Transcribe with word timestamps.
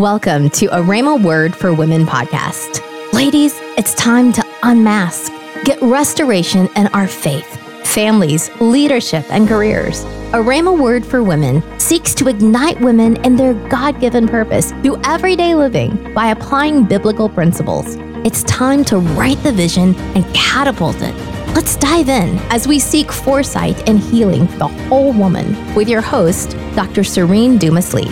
Welcome 0.00 0.48
to 0.52 0.64
a 0.68 0.82
Rhema 0.82 1.22
Word 1.22 1.54
for 1.54 1.74
Women 1.74 2.06
podcast. 2.06 2.80
Ladies, 3.12 3.52
it's 3.76 3.94
time 3.96 4.32
to 4.32 4.42
unmask, 4.62 5.30
get 5.64 5.78
restoration 5.82 6.70
in 6.74 6.86
our 6.94 7.06
faith, 7.06 7.58
families, 7.86 8.48
leadership, 8.62 9.26
and 9.28 9.46
careers. 9.46 10.00
A 10.32 10.40
Rhema 10.40 10.74
Word 10.80 11.04
for 11.04 11.22
Women 11.22 11.62
seeks 11.78 12.14
to 12.14 12.28
ignite 12.28 12.80
women 12.80 13.22
in 13.26 13.36
their 13.36 13.52
God 13.68 14.00
given 14.00 14.26
purpose 14.26 14.72
through 14.80 15.02
everyday 15.04 15.54
living 15.54 16.14
by 16.14 16.28
applying 16.28 16.86
biblical 16.86 17.28
principles. 17.28 17.96
It's 18.24 18.42
time 18.44 18.86
to 18.86 19.00
write 19.00 19.42
the 19.42 19.52
vision 19.52 19.94
and 20.16 20.24
catapult 20.34 20.96
it. 21.02 21.14
Let's 21.54 21.76
dive 21.76 22.08
in 22.08 22.38
as 22.48 22.66
we 22.66 22.78
seek 22.78 23.12
foresight 23.12 23.86
and 23.86 23.98
healing 23.98 24.48
for 24.48 24.58
the 24.60 24.68
whole 24.68 25.12
woman 25.12 25.74
with 25.74 25.90
your 25.90 26.00
host, 26.00 26.56
Dr. 26.74 27.04
Serene 27.04 27.58
Dumas 27.58 27.92
Lee. 27.92 28.10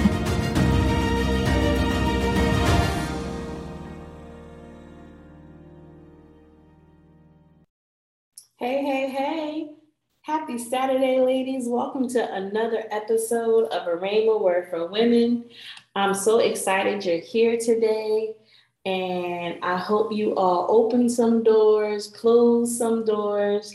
Happy 10.49 10.65
Saturday, 10.65 11.21
ladies. 11.21 11.69
Welcome 11.69 12.09
to 12.09 12.35
another 12.35 12.83
episode 12.91 13.67
of 13.67 13.87
A 13.87 14.01
Rhema 14.01 14.41
Word 14.41 14.71
for 14.71 14.87
Women. 14.87 15.45
I'm 15.95 16.15
so 16.15 16.39
excited 16.39 17.05
you're 17.05 17.19
here 17.19 17.59
today. 17.59 18.33
And 18.87 19.63
I 19.63 19.77
hope 19.77 20.11
you 20.11 20.35
all 20.37 20.67
open 20.71 21.11
some 21.11 21.43
doors, 21.43 22.07
close 22.07 22.79
some 22.79 23.05
doors, 23.05 23.75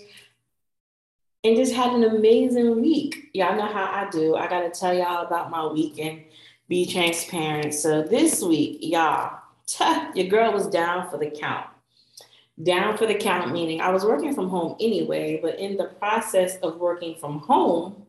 and 1.43 1.55
just 1.55 1.75
had 1.75 1.93
an 1.93 2.05
amazing 2.05 2.81
week. 2.81 3.29
Y'all 3.35 3.55
know 3.55 3.71
how 3.71 3.85
I 3.85 4.09
do. 4.09 4.35
I 4.35 4.47
got 4.47 4.61
to 4.61 4.71
tell 4.71 4.95
y'all 4.95 5.27
about 5.27 5.51
my 5.51 5.67
week 5.67 5.99
and 5.99 6.23
be 6.69 6.87
transparent. 6.87 7.75
So 7.75 8.01
this 8.01 8.41
week, 8.41 8.79
y'all, 8.81 9.41
your 10.15 10.25
girl 10.25 10.51
was 10.51 10.65
down 10.65 11.07
for 11.11 11.19
the 11.19 11.29
count 11.29 11.67
down 12.61 12.97
for 12.97 13.05
the 13.05 13.15
count, 13.15 13.51
meaning 13.51 13.81
I 13.81 13.89
was 13.89 14.03
working 14.03 14.33
from 14.33 14.49
home 14.49 14.75
anyway, 14.79 15.39
but 15.41 15.59
in 15.59 15.77
the 15.77 15.85
process 15.85 16.57
of 16.57 16.77
working 16.77 17.15
from 17.15 17.39
home, 17.39 18.05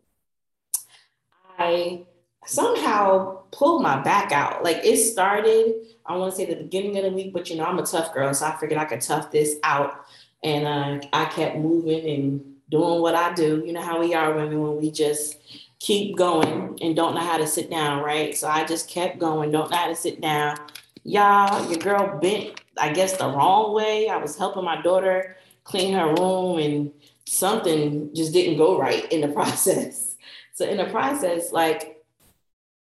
I 1.59 2.05
somehow 2.47 3.43
pulled 3.53 3.83
my 3.83 4.03
back 4.03 4.33
out. 4.33 4.63
Like 4.63 4.81
it 4.85 4.99
started, 4.99 5.75
I 6.05 6.17
want 6.17 6.33
to 6.33 6.37
say 6.37 6.45
the 6.45 6.63
beginning 6.63 6.99
of 6.99 7.05
the 7.05 7.11
week, 7.11 7.33
but 7.33 7.49
you 7.49 7.57
know, 7.57 7.65
I'm 7.65 7.79
a 7.79 7.87
tough 7.87 8.13
girl, 8.13 8.35
so 8.35 8.47
I 8.47 8.57
figured 8.57 8.79
I 8.79 8.85
could 8.85 9.01
tough 9.01 9.31
this 9.31 9.57
out. 9.63 10.05
And 10.43 10.67
uh, 10.67 11.07
I 11.15 11.25
kept 11.27 11.57
moving 11.57 12.07
and 12.07 12.55
doing 12.71 13.01
what 13.01 13.15
I 13.15 13.33
do. 13.33 13.63
You 13.65 13.73
know 13.73 13.81
how 13.81 13.99
we 13.99 14.13
are 14.13 14.35
women 14.35 14.61
when 14.61 14.77
we 14.77 14.91
just 14.91 15.39
keep 15.79 16.17
going 16.17 16.79
and 16.83 16.95
don't 16.95 17.15
know 17.15 17.21
how 17.21 17.39
to 17.39 17.47
sit 17.47 17.71
down, 17.71 18.03
right? 18.03 18.37
So 18.37 18.49
I 18.49 18.65
just 18.65 18.89
kept 18.89 19.19
going, 19.19 19.51
don't 19.51 19.71
know 19.71 19.77
how 19.77 19.89
to 19.89 19.97
sit 19.97 20.21
down. 20.21 20.59
Y'all, 21.05 21.71
your 21.71 21.79
girl 21.79 22.19
bent 22.19 22.61
I 22.79 22.93
guess, 22.93 23.17
the 23.17 23.29
wrong 23.29 23.75
way. 23.75 24.09
I 24.09 24.17
was 24.17 24.37
helping 24.37 24.65
my 24.65 24.81
daughter 24.83 25.37
clean 25.65 25.95
her 25.95 26.15
room 26.15 26.59
and 26.59 26.93
something 27.27 28.15
just 28.15 28.33
didn't 28.33 28.59
go 28.59 28.79
right 28.79 29.11
in 29.13 29.21
the 29.21 29.29
process. 29.35 30.17
So 30.55 30.67
in 30.67 30.77
the 30.77 30.87
process, 30.87 31.53
like 31.53 32.03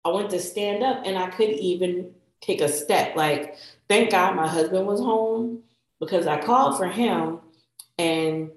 I 0.05 0.09
went 0.09 0.29
to 0.31 0.39
stand 0.39 0.83
up 0.83 1.03
and 1.05 1.17
I 1.17 1.29
couldn't 1.29 1.59
even 1.59 2.11
take 2.41 2.61
a 2.61 2.69
step. 2.69 3.15
Like, 3.15 3.55
thank 3.87 4.11
God 4.11 4.35
my 4.35 4.47
husband 4.47 4.85
was 4.85 4.99
home 4.99 5.63
because 5.99 6.27
I 6.27 6.41
called 6.41 6.77
for 6.77 6.87
him 6.87 7.39
and 7.97 8.51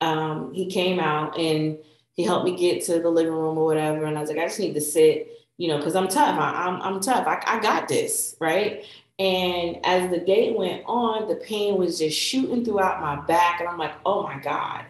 um, 0.00 0.52
he 0.54 0.66
came 0.66 1.00
out 1.00 1.38
and 1.38 1.78
he 2.12 2.22
helped 2.22 2.44
me 2.44 2.56
get 2.56 2.84
to 2.84 3.00
the 3.00 3.10
living 3.10 3.32
room 3.32 3.58
or 3.58 3.64
whatever. 3.64 4.04
And 4.04 4.16
I 4.16 4.20
was 4.20 4.30
like, 4.30 4.38
I 4.38 4.46
just 4.46 4.60
need 4.60 4.74
to 4.74 4.80
sit, 4.80 5.28
you 5.56 5.68
know, 5.68 5.78
because 5.78 5.94
I'm 5.94 6.08
tough. 6.08 6.38
I, 6.38 6.68
am 6.68 6.76
I'm, 6.76 6.94
I'm 6.94 7.00
tough. 7.00 7.26
I, 7.26 7.42
I 7.46 7.60
got 7.60 7.88
this, 7.88 8.36
right? 8.40 8.84
And 9.18 9.78
as 9.84 10.10
the 10.10 10.18
day 10.18 10.52
went 10.52 10.82
on, 10.86 11.28
the 11.28 11.36
pain 11.36 11.76
was 11.76 11.98
just 11.98 12.18
shooting 12.18 12.64
throughout 12.64 13.00
my 13.00 13.24
back. 13.26 13.60
And 13.60 13.68
I'm 13.68 13.78
like, 13.78 13.94
oh 14.04 14.24
my 14.24 14.38
God, 14.40 14.84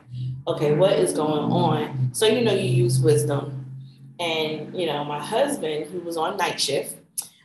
okay, 0.47 0.75
what 0.75 0.93
is 0.93 1.13
going 1.13 1.53
on? 1.53 2.11
So, 2.15 2.27
you 2.27 2.43
know, 2.43 2.55
you 2.55 2.85
use 2.85 3.01
wisdom. 3.01 3.67
And, 4.19 4.75
you 4.79 4.87
know, 4.87 5.05
my 5.05 5.23
husband, 5.23 5.87
who 5.87 6.01
was 6.01 6.17
on 6.17 6.39
night 6.39 6.59
shift, 6.59 6.97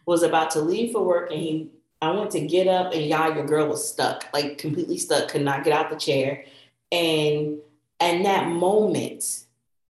was 0.05 0.23
about 0.23 0.51
to 0.51 0.61
leave 0.61 0.93
for 0.93 1.03
work. 1.03 1.31
And 1.31 1.39
he, 1.39 1.69
I 2.01 2.11
went 2.11 2.31
to 2.31 2.39
get 2.39 2.67
up, 2.67 2.93
and 2.93 3.05
y'all, 3.05 3.35
your 3.35 3.45
girl 3.45 3.67
was 3.67 3.85
stuck, 3.85 4.25
like 4.33 4.57
completely 4.57 4.97
stuck, 4.97 5.27
could 5.27 5.41
not 5.41 5.65
get 5.65 5.73
out 5.73 5.89
the 5.89 5.97
chair. 5.97 6.45
And, 6.93 7.57
and 7.99 8.25
that 8.25 8.47
moment, 8.47 9.43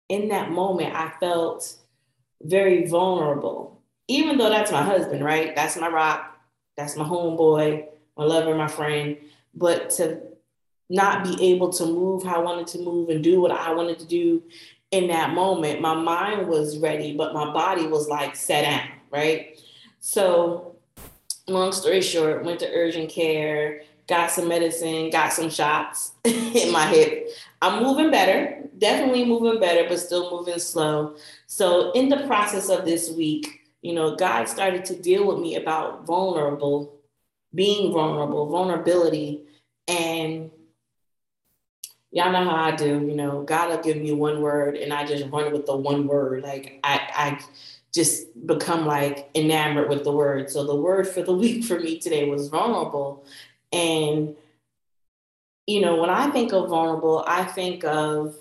in 0.10 0.28
that 0.30 0.52
moment, 0.52 0.94
I 0.94 1.14
felt 1.22 1.78
very 2.44 2.86
vulnerable, 2.88 3.82
even 4.08 4.38
though 4.38 4.50
that's 4.50 4.72
my 4.72 4.84
husband, 4.84 5.24
right? 5.24 5.56
That's 5.56 5.78
my 5.78 5.88
rock 5.88 6.34
that's 6.76 6.96
my 6.96 7.04
homeboy, 7.04 7.86
my 8.18 8.24
lover, 8.24 8.56
my 8.56 8.68
friend. 8.68 9.18
But 9.54 9.92
to 9.92 10.22
not 10.90 11.24
be 11.24 11.52
able 11.52 11.72
to 11.74 11.86
move 11.86 12.24
how 12.24 12.42
I 12.42 12.44
wanted 12.44 12.68
to 12.68 12.80
move 12.80 13.10
and 13.10 13.24
do 13.24 13.40
what 13.42 13.52
I 13.52 13.74
wanted 13.74 14.00
to 14.00 14.06
do 14.06 14.44
in 14.92 15.08
that 15.08 15.34
moment, 15.34 15.82
my 15.82 15.96
mind 15.96 16.48
was 16.48 16.78
ready, 16.78 17.16
but 17.16 17.34
my 17.34 17.52
body 17.52 17.88
was 17.88 18.08
like 18.08 18.36
set 18.36 18.64
down, 18.64 18.90
right? 19.12 19.60
So, 20.00 20.76
long 21.48 21.72
story 21.72 22.02
short, 22.02 22.44
went 22.44 22.60
to 22.60 22.70
urgent 22.72 23.10
care, 23.10 23.84
got 24.08 24.32
some 24.32 24.48
medicine, 24.48 25.10
got 25.10 25.34
some 25.34 25.50
shots 25.50 26.14
in 26.24 26.72
my 26.72 26.88
hip. 26.88 27.30
I'm 27.62 27.84
moving 27.84 28.12
better, 28.12 28.70
definitely 28.78 29.26
moving 29.26 29.60
better, 29.60 29.88
but 29.88 30.00
still 30.00 30.32
moving 30.32 30.60
slow. 30.60 31.16
So, 31.48 31.92
in 31.94 32.10
the 32.10 32.26
process 32.28 32.70
of 32.70 32.86
this 32.86 33.12
week, 33.12 33.62
you 33.82 33.94
know, 33.94 34.16
God 34.16 34.48
started 34.48 34.86
to 34.86 35.02
deal 35.02 35.28
with 35.28 35.40
me 35.40 35.56
about 35.56 36.06
vulnerable, 36.06 37.00
being 37.54 37.92
vulnerable, 37.92 38.50
vulnerability. 38.50 39.44
And 39.88 40.52
y'all 42.12 42.32
know 42.32 42.46
how 42.46 42.56
I 42.56 42.76
do, 42.76 42.86
you 42.86 43.16
know, 43.16 43.42
God 43.44 43.70
will 43.70 43.84
give 43.84 43.98
me 43.98 44.14
one 44.14 44.42
word 44.42 44.78
and 44.78 44.94
I 44.94 45.06
just 45.06 45.26
run 45.32 45.52
with 45.52 45.66
the 45.66 45.76
one 45.76 46.08
word. 46.08 46.44
Like 46.44 46.80
I, 46.84 47.02
I 47.14 47.40
just 47.94 48.28
become 48.48 48.86
like 48.86 49.30
enamored 49.36 49.90
with 49.90 50.04
the 50.04 50.12
word. 50.12 50.50
So 50.50 50.64
the 50.66 50.76
word 50.76 51.08
for 51.08 51.22
the 51.22 51.34
week 51.44 51.66
for 51.66 51.80
me 51.80 52.00
today 52.00 52.30
was 52.30 52.48
vulnerable. 52.48 53.26
And, 53.74 54.36
you 55.66 55.82
know, 55.82 56.00
when 56.00 56.10
I 56.10 56.30
think 56.30 56.54
of 56.54 56.70
vulnerable, 56.70 57.26
I 57.28 57.44
think 57.44 57.84
of 57.84 58.36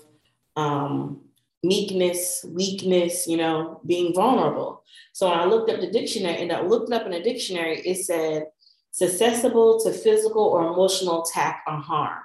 um, 0.55 1.21
meekness, 1.63 2.45
weakness, 2.47 3.27
you 3.27 3.37
know, 3.37 3.81
being 3.85 4.13
vulnerable. 4.13 4.83
So 5.13 5.29
when 5.29 5.39
I 5.39 5.45
looked 5.45 5.69
up 5.69 5.79
the 5.79 5.91
dictionary 5.91 6.41
and 6.41 6.51
I 6.51 6.61
looked 6.61 6.91
up 6.93 7.05
in 7.05 7.11
the 7.11 7.21
dictionary, 7.21 7.79
it 7.79 8.05
said 8.05 8.45
susceptible 8.91 9.79
to 9.83 9.91
physical 9.91 10.43
or 10.43 10.67
emotional 10.67 11.23
attack 11.23 11.63
or 11.67 11.77
harm. 11.77 12.19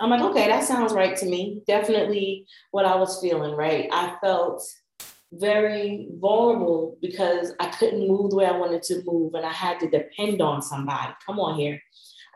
I'm 0.00 0.10
like, 0.10 0.22
okay, 0.22 0.48
that 0.48 0.64
sounds 0.64 0.92
right 0.92 1.16
to 1.18 1.26
me. 1.26 1.62
Definitely 1.66 2.46
what 2.70 2.86
I 2.86 2.96
was 2.96 3.20
feeling, 3.20 3.54
right? 3.54 3.88
I 3.92 4.16
felt 4.20 4.62
very 5.32 6.08
vulnerable 6.18 6.96
because 7.00 7.52
I 7.60 7.68
couldn't 7.68 8.08
move 8.08 8.30
the 8.30 8.36
way 8.36 8.46
I 8.46 8.56
wanted 8.56 8.82
to 8.84 9.02
move 9.04 9.34
and 9.34 9.46
I 9.46 9.52
had 9.52 9.78
to 9.80 9.90
depend 9.90 10.40
on 10.40 10.62
somebody. 10.62 11.12
Come 11.24 11.38
on 11.38 11.58
here. 11.58 11.80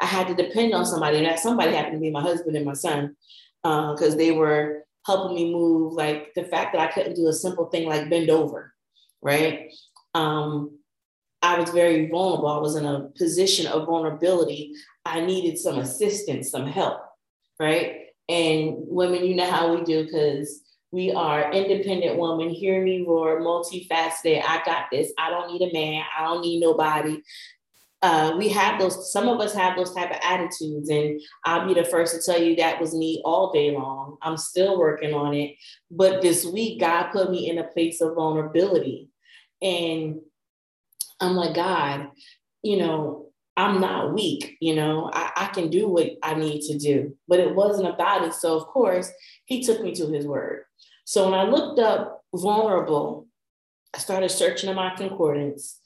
I 0.01 0.07
had 0.07 0.29
to 0.29 0.35
depend 0.35 0.75
on 0.75 0.87
somebody, 0.87 1.19
and 1.19 1.27
that 1.27 1.41
somebody 1.41 1.73
happened 1.73 1.95
to 1.95 2.01
be 2.01 2.11
my 2.11 2.21
husband 2.21 2.57
and 2.57 2.67
my 2.67 2.75
son 2.75 3.17
because 3.63 4.15
uh, 4.15 4.17
they 4.17 4.33
were 4.33 4.85
helping 5.07 5.35
me 5.37 5.53
move, 5.53 5.93
like 5.93 6.33
the 6.35 6.45
fact 6.45 6.73
that 6.73 6.81
I 6.81 6.93
couldn't 6.93 7.15
do 7.15 7.29
a 7.29 7.33
simple 7.33 7.67
thing 7.67 7.89
like 7.89 8.11
bend 8.11 8.31
over, 8.31 8.75
right? 9.23 9.73
Um, 10.15 10.79
I 11.43 11.59
was 11.59 11.71
very 11.71 12.09
vulnerable. 12.09 12.49
I 12.49 12.59
was 12.59 12.77
in 12.77 12.87
a 12.87 13.11
position 13.17 13.67
of 13.67 13.87
vulnerability. 13.87 14.73
I 15.05 15.21
needed 15.21 15.59
some 15.59 15.79
assistance, 15.79 16.51
some 16.51 16.67
help, 16.67 17.01
right? 17.61 18.07
And 18.29 18.77
women, 18.79 19.25
you 19.25 19.35
know 19.35 19.51
how 19.51 19.75
we 19.75 19.85
do 19.85 20.05
because 20.05 20.63
we 20.91 21.13
are 21.13 21.53
independent 21.53 22.19
women. 22.19 22.49
Hear 22.49 22.83
me 22.83 23.05
roar, 23.07 23.41
multifaceted. 23.41 24.43
I 24.43 24.63
got 24.65 24.87
this. 24.91 25.13
I 25.19 25.29
don't 25.29 25.53
need 25.53 25.69
a 25.69 25.73
man. 25.73 26.03
I 26.17 26.25
don't 26.25 26.41
need 26.41 26.61
nobody 26.61 27.21
uh, 28.05 28.37
we 28.37 28.51
have 28.51 28.79
those 28.79 29.11
some 29.11 29.29
of 29.29 29.41
us 29.41 29.55
have 29.55 29.79
those 29.79 29.95
type 29.95 30.11
of 30.11 30.19
attitudes. 30.23 30.91
And 30.91 31.19
i'll 31.47 31.67
be 31.67 31.73
the 31.73 31.87
first 31.87 32.15
to 32.15 32.21
tell 32.21 32.41
you 32.41 32.55
that 32.57 32.79
was 32.79 32.95
me 32.95 33.23
all 33.25 33.51
day 33.51 33.71
long. 33.71 34.19
I'm 34.21 34.37
still 34.37 34.79
working 34.79 35.15
on 35.15 35.33
it. 35.33 35.57
But 35.91 36.21
this 36.21 36.45
week 36.45 36.81
god 36.81 37.13
put 37.13 37.31
me 37.31 37.49
in 37.49 37.57
a 37.57 37.65
place 37.65 38.03
of 38.03 38.15
vulnerability. 38.15 39.09
And 39.63 40.21
i'm 41.19 41.35
like 41.35 41.55
god 41.55 42.11
you 42.63 42.77
know 42.77 43.29
i'm 43.57 43.81
not 43.81 44.13
weak 44.13 44.57
you 44.61 44.75
know 44.75 45.09
I, 45.13 45.31
I 45.37 45.47
can 45.47 45.71
do 45.71 45.89
what 45.89 46.11
i 46.23 46.35
need 46.35 46.61
to 46.69 46.77
do. 46.77 47.17
But 47.27 47.41
it 47.41 47.55
wasn't 47.55 47.89
about 47.89 48.25
it. 48.25 48.35
So 48.35 48.55
of 48.55 48.67
course 48.67 49.11
he 49.47 49.65
took 49.65 49.81
me 49.81 49.95
to 49.95 50.09
his 50.09 50.27
word. 50.27 50.65
So 51.07 51.25
when 51.25 51.41
i 51.41 51.45
looked 51.45 51.81
up 51.81 52.23
vulnerable 52.35 53.29
i 53.95 53.99
started 53.99 54.29
searching 54.29 54.69
in 54.69 54.77
my 54.77 54.95
concordance 54.95 55.81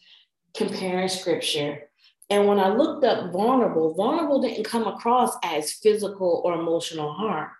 comparing 0.56 1.08
scripture 1.08 1.87
and 2.30 2.46
when 2.46 2.60
I 2.60 2.68
looked 2.68 3.04
up 3.04 3.32
vulnerable, 3.32 3.94
vulnerable 3.94 4.40
didn't 4.42 4.64
come 4.64 4.86
across 4.86 5.34
as 5.42 5.72
physical 5.72 6.42
or 6.44 6.54
emotional 6.54 7.12
harm. 7.12 7.50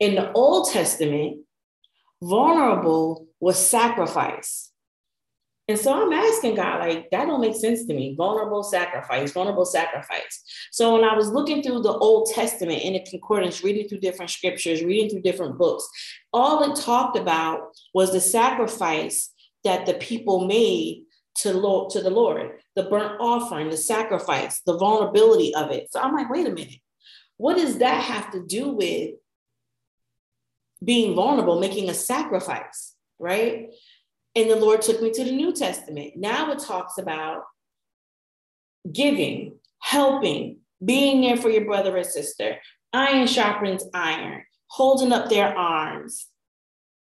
In 0.00 0.14
the 0.14 0.32
Old 0.32 0.70
Testament, 0.70 1.40
vulnerable 2.22 3.26
was 3.40 3.58
sacrifice. 3.58 4.70
And 5.68 5.78
so 5.78 5.92
I'm 5.92 6.12
asking 6.12 6.54
God, 6.54 6.78
like, 6.78 7.10
that 7.10 7.26
don't 7.26 7.40
make 7.40 7.56
sense 7.56 7.86
to 7.86 7.92
me. 7.92 8.14
Vulnerable 8.16 8.62
sacrifice, 8.62 9.32
vulnerable 9.32 9.64
sacrifice. 9.64 10.44
So 10.70 10.94
when 10.94 11.02
I 11.02 11.16
was 11.16 11.30
looking 11.30 11.60
through 11.62 11.82
the 11.82 11.92
Old 11.92 12.30
Testament 12.32 12.82
in 12.82 12.92
the 12.92 13.00
concordance, 13.00 13.64
reading 13.64 13.88
through 13.88 13.98
different 13.98 14.30
scriptures, 14.30 14.84
reading 14.84 15.10
through 15.10 15.22
different 15.22 15.58
books, 15.58 15.88
all 16.32 16.70
it 16.70 16.80
talked 16.80 17.18
about 17.18 17.72
was 17.92 18.12
the 18.12 18.20
sacrifice 18.20 19.32
that 19.64 19.86
the 19.86 19.94
people 19.94 20.46
made 20.46 21.02
to 21.38 21.52
Lord 21.52 21.90
to 21.90 22.00
the 22.00 22.10
Lord, 22.10 22.58
the 22.74 22.84
burnt 22.84 23.20
offering, 23.20 23.70
the 23.70 23.76
sacrifice, 23.76 24.60
the 24.66 24.76
vulnerability 24.76 25.54
of 25.54 25.70
it. 25.70 25.88
So 25.90 26.00
I'm 26.00 26.14
like, 26.14 26.30
wait 26.30 26.46
a 26.46 26.50
minute, 26.50 26.80
what 27.36 27.56
does 27.56 27.78
that 27.78 28.02
have 28.02 28.32
to 28.32 28.44
do 28.44 28.70
with 28.70 29.14
being 30.84 31.14
vulnerable, 31.14 31.60
making 31.60 31.88
a 31.88 31.94
sacrifice, 31.94 32.94
right? 33.18 33.70
And 34.34 34.50
the 34.50 34.56
Lord 34.56 34.82
took 34.82 35.00
me 35.00 35.10
to 35.12 35.24
the 35.24 35.32
New 35.32 35.52
Testament. 35.52 36.12
Now 36.16 36.52
it 36.52 36.58
talks 36.58 36.98
about 36.98 37.44
giving, 38.90 39.58
helping, 39.80 40.58
being 40.84 41.22
there 41.22 41.36
for 41.36 41.48
your 41.48 41.64
brother 41.64 41.96
or 41.96 42.04
sister. 42.04 42.58
Iron 42.92 43.26
sharpens 43.26 43.84
iron, 43.94 44.44
holding 44.68 45.12
up 45.12 45.28
their 45.28 45.56
arms. 45.56 46.26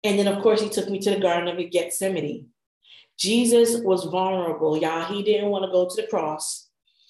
And 0.03 0.17
then, 0.17 0.27
of 0.27 0.41
course, 0.41 0.61
he 0.61 0.69
took 0.69 0.89
me 0.89 0.99
to 0.99 1.11
the 1.11 1.19
Garden 1.19 1.47
of 1.47 1.71
Gethsemane. 1.71 2.47
Jesus 3.21 3.79
was 3.83 4.05
vulnerable, 4.05 4.75
y'all. 4.75 5.05
He 5.05 5.21
didn't 5.21 5.49
want 5.49 5.63
to 5.63 5.71
go 5.71 5.87
to 5.87 6.01
the 6.01 6.07
cross. 6.07 6.69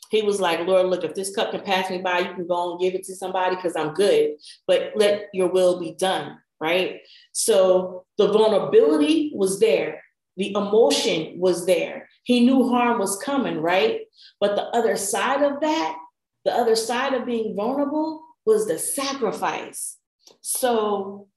He 0.09 0.21
was 0.21 0.41
like, 0.41 0.59
Lord, 0.67 0.87
look, 0.87 1.05
if 1.05 1.15
this 1.15 1.33
cup 1.33 1.51
can 1.51 1.61
pass 1.61 1.89
me 1.89 1.99
by, 1.99 2.19
you 2.19 2.33
can 2.35 2.45
go 2.45 2.71
and 2.71 2.81
give 2.81 2.95
it 2.95 3.05
to 3.05 3.15
somebody 3.15 3.55
because 3.55 3.77
I'm 3.77 3.93
good, 3.93 4.31
but 4.67 4.91
let 4.97 5.29
your 5.33 5.47
will 5.47 5.79
be 5.79 5.93
done, 5.93 6.37
right? 6.59 6.99
So 7.31 8.03
the 8.17 8.27
vulnerability 8.27 9.31
was 9.33 9.61
there, 9.61 10.03
the 10.35 10.53
emotion 10.53 11.39
was 11.39 11.65
there. 11.65 12.09
He 12.23 12.41
knew 12.41 12.67
harm 12.67 12.99
was 12.99 13.23
coming, 13.23 13.61
right? 13.61 14.01
But 14.41 14.57
the 14.57 14.63
other 14.77 14.97
side 14.97 15.43
of 15.43 15.61
that, 15.61 15.97
the 16.43 16.51
other 16.51 16.75
side 16.75 17.13
of 17.13 17.25
being 17.25 17.55
vulnerable 17.55 18.21
was 18.45 18.67
the 18.67 18.79
sacrifice. 18.79 19.95
So 20.41 21.29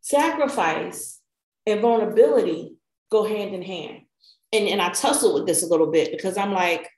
sacrifice 0.00 1.20
and 1.66 1.82
vulnerability 1.82 2.76
go 3.10 3.24
hand 3.24 3.54
in 3.54 3.62
hand. 3.62 4.02
And, 4.52 4.66
and 4.68 4.80
I 4.80 4.90
tussle 4.90 5.34
with 5.34 5.46
this 5.46 5.62
a 5.62 5.66
little 5.66 5.90
bit 5.90 6.10
because 6.10 6.36
I'm 6.36 6.52
like, 6.52 6.88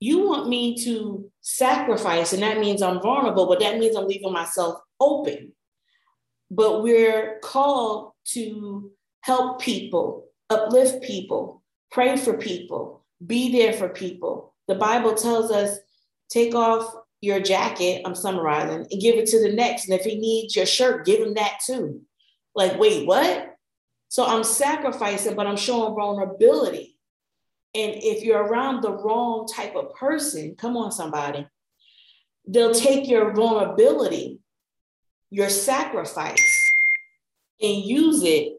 you 0.00 0.26
want 0.26 0.48
me 0.48 0.82
to 0.84 1.30
sacrifice, 1.42 2.32
and 2.32 2.42
that 2.42 2.58
means 2.58 2.82
I'm 2.82 3.00
vulnerable, 3.00 3.46
but 3.46 3.60
that 3.60 3.78
means 3.78 3.94
I'm 3.94 4.08
leaving 4.08 4.32
myself 4.32 4.80
open. 4.98 5.52
But 6.50 6.82
we're 6.82 7.38
called 7.38 8.12
to 8.30 8.90
help 9.20 9.60
people, 9.60 10.26
uplift 10.50 11.04
people, 11.04 11.62
pray 11.92 12.16
for 12.16 12.36
people, 12.36 13.04
be 13.24 13.52
there 13.52 13.72
for 13.72 13.88
people. 13.88 14.54
The 14.66 14.74
Bible 14.74 15.14
tells 15.14 15.52
us 15.52 15.78
take 16.28 16.54
off 16.54 16.92
your 17.20 17.38
jacket, 17.38 18.02
I'm 18.04 18.16
summarizing, 18.16 18.86
and 18.90 19.00
give 19.00 19.14
it 19.14 19.26
to 19.26 19.40
the 19.40 19.52
next. 19.52 19.88
And 19.88 19.98
if 19.98 20.04
he 20.04 20.18
needs 20.18 20.56
your 20.56 20.66
shirt, 20.66 21.06
give 21.06 21.20
him 21.20 21.34
that 21.34 21.60
too. 21.64 22.02
Like, 22.56 22.76
wait, 22.76 23.06
what? 23.06 23.51
So 24.12 24.26
I'm 24.26 24.44
sacrificing, 24.44 25.36
but 25.36 25.46
I'm 25.46 25.56
showing 25.56 25.94
vulnerability. 25.94 26.98
And 27.74 27.94
if 27.94 28.22
you're 28.22 28.42
around 28.42 28.82
the 28.82 28.92
wrong 28.92 29.46
type 29.46 29.74
of 29.74 29.94
person, 29.94 30.54
come 30.54 30.76
on, 30.76 30.92
somebody, 30.92 31.46
they'll 32.46 32.74
take 32.74 33.08
your 33.08 33.32
vulnerability, 33.32 34.40
your 35.30 35.48
sacrifice, 35.48 36.44
and 37.62 37.82
use 37.82 38.22
it 38.22 38.52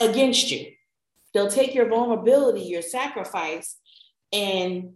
against 0.00 0.50
you. 0.50 0.72
They'll 1.34 1.50
take 1.50 1.74
your 1.74 1.90
vulnerability, 1.90 2.62
your 2.62 2.80
sacrifice, 2.80 3.76
and 4.32 4.94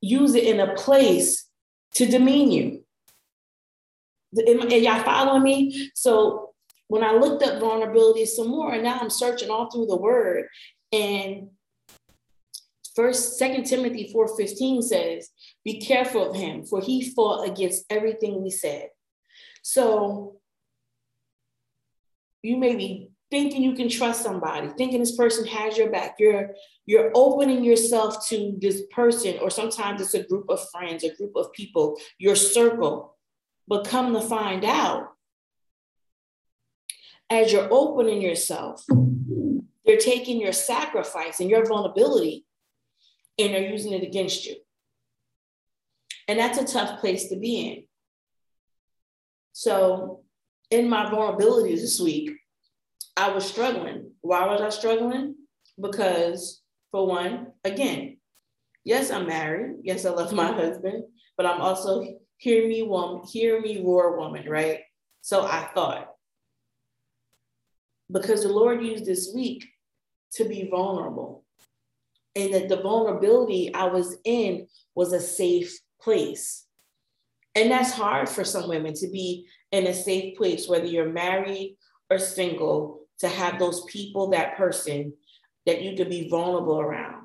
use 0.00 0.36
it 0.36 0.44
in 0.44 0.60
a 0.60 0.76
place 0.76 1.50
to 1.94 2.06
demean 2.06 2.52
you. 2.52 2.83
Y'all 4.34 5.02
following 5.04 5.42
me? 5.42 5.90
So 5.94 6.50
when 6.88 7.02
I 7.02 7.12
looked 7.12 7.42
up 7.42 7.60
vulnerability 7.60 8.26
some 8.26 8.48
more, 8.48 8.72
and 8.72 8.82
now 8.82 8.98
I'm 9.00 9.10
searching 9.10 9.50
all 9.50 9.70
through 9.70 9.86
the 9.86 9.96
word, 9.96 10.48
and 10.92 11.48
First, 12.94 13.38
Second 13.38 13.64
Timothy 13.64 14.12
4:15 14.12 14.80
says, 14.80 15.30
"Be 15.64 15.80
careful 15.80 16.30
of 16.30 16.36
him, 16.36 16.64
for 16.64 16.80
he 16.80 17.10
fought 17.10 17.48
against 17.48 17.84
everything 17.90 18.40
we 18.42 18.50
said." 18.50 18.90
So 19.62 20.40
you 22.42 22.56
may 22.56 22.76
be 22.76 23.10
thinking 23.30 23.62
you 23.62 23.72
can 23.72 23.88
trust 23.88 24.22
somebody, 24.22 24.68
thinking 24.76 25.00
this 25.00 25.16
person 25.16 25.44
has 25.46 25.76
your 25.76 25.90
back. 25.90 26.16
You're 26.20 26.54
you're 26.86 27.10
opening 27.14 27.64
yourself 27.64 28.24
to 28.28 28.56
this 28.60 28.82
person, 28.92 29.38
or 29.40 29.50
sometimes 29.50 30.00
it's 30.00 30.14
a 30.14 30.22
group 30.22 30.48
of 30.48 30.68
friends, 30.70 31.02
a 31.02 31.14
group 31.14 31.34
of 31.34 31.50
people, 31.52 31.98
your 32.18 32.36
circle. 32.36 33.13
But 33.66 33.86
come 33.86 34.12
to 34.12 34.20
find 34.20 34.64
out, 34.64 35.08
as 37.30 37.52
you're 37.52 37.72
opening 37.72 38.20
yourself, 38.20 38.84
they're 39.84 39.96
taking 39.96 40.40
your 40.40 40.52
sacrifice 40.52 41.40
and 41.40 41.50
your 41.50 41.66
vulnerability 41.66 42.44
and 43.38 43.52
they're 43.52 43.70
using 43.70 43.92
it 43.92 44.02
against 44.02 44.46
you. 44.46 44.56
And 46.28 46.38
that's 46.38 46.58
a 46.58 46.64
tough 46.64 47.00
place 47.00 47.28
to 47.28 47.36
be 47.36 47.68
in. 47.68 47.84
So, 49.52 50.22
in 50.70 50.88
my 50.88 51.06
vulnerabilities 51.06 51.80
this 51.80 52.00
week, 52.00 52.30
I 53.16 53.30
was 53.30 53.46
struggling. 53.46 54.12
Why 54.20 54.46
was 54.46 54.60
I 54.60 54.70
struggling? 54.70 55.36
Because, 55.80 56.62
for 56.90 57.06
one, 57.06 57.48
again, 57.64 58.18
yes, 58.84 59.10
I'm 59.10 59.26
married. 59.26 59.76
Yes, 59.82 60.06
I 60.06 60.10
love 60.10 60.32
my 60.32 60.50
husband, 60.52 61.04
but 61.36 61.46
I'm 61.46 61.60
also 61.60 62.18
hear 62.36 62.68
me 62.68 62.82
woman, 62.82 63.26
hear 63.26 63.60
me 63.60 63.82
roar 63.82 64.18
woman, 64.18 64.48
right? 64.48 64.80
So 65.20 65.42
I 65.42 65.68
thought, 65.74 66.10
because 68.10 68.42
the 68.42 68.48
Lord 68.48 68.84
used 68.84 69.06
this 69.06 69.32
week 69.34 69.66
to 70.34 70.44
be 70.44 70.68
vulnerable. 70.70 71.44
And 72.36 72.52
that 72.52 72.68
the 72.68 72.82
vulnerability 72.82 73.72
I 73.72 73.84
was 73.84 74.16
in 74.24 74.66
was 74.94 75.12
a 75.12 75.20
safe 75.20 75.78
place. 76.00 76.66
And 77.54 77.70
that's 77.70 77.92
hard 77.92 78.28
for 78.28 78.44
some 78.44 78.68
women 78.68 78.94
to 78.94 79.08
be 79.08 79.46
in 79.70 79.86
a 79.86 79.94
safe 79.94 80.36
place, 80.36 80.68
whether 80.68 80.86
you're 80.86 81.12
married 81.12 81.76
or 82.10 82.18
single, 82.18 83.00
to 83.20 83.28
have 83.28 83.58
those 83.58 83.84
people, 83.84 84.30
that 84.30 84.56
person 84.56 85.12
that 85.66 85.80
you 85.82 85.96
can 85.96 86.08
be 86.08 86.28
vulnerable 86.28 86.80
around 86.80 87.23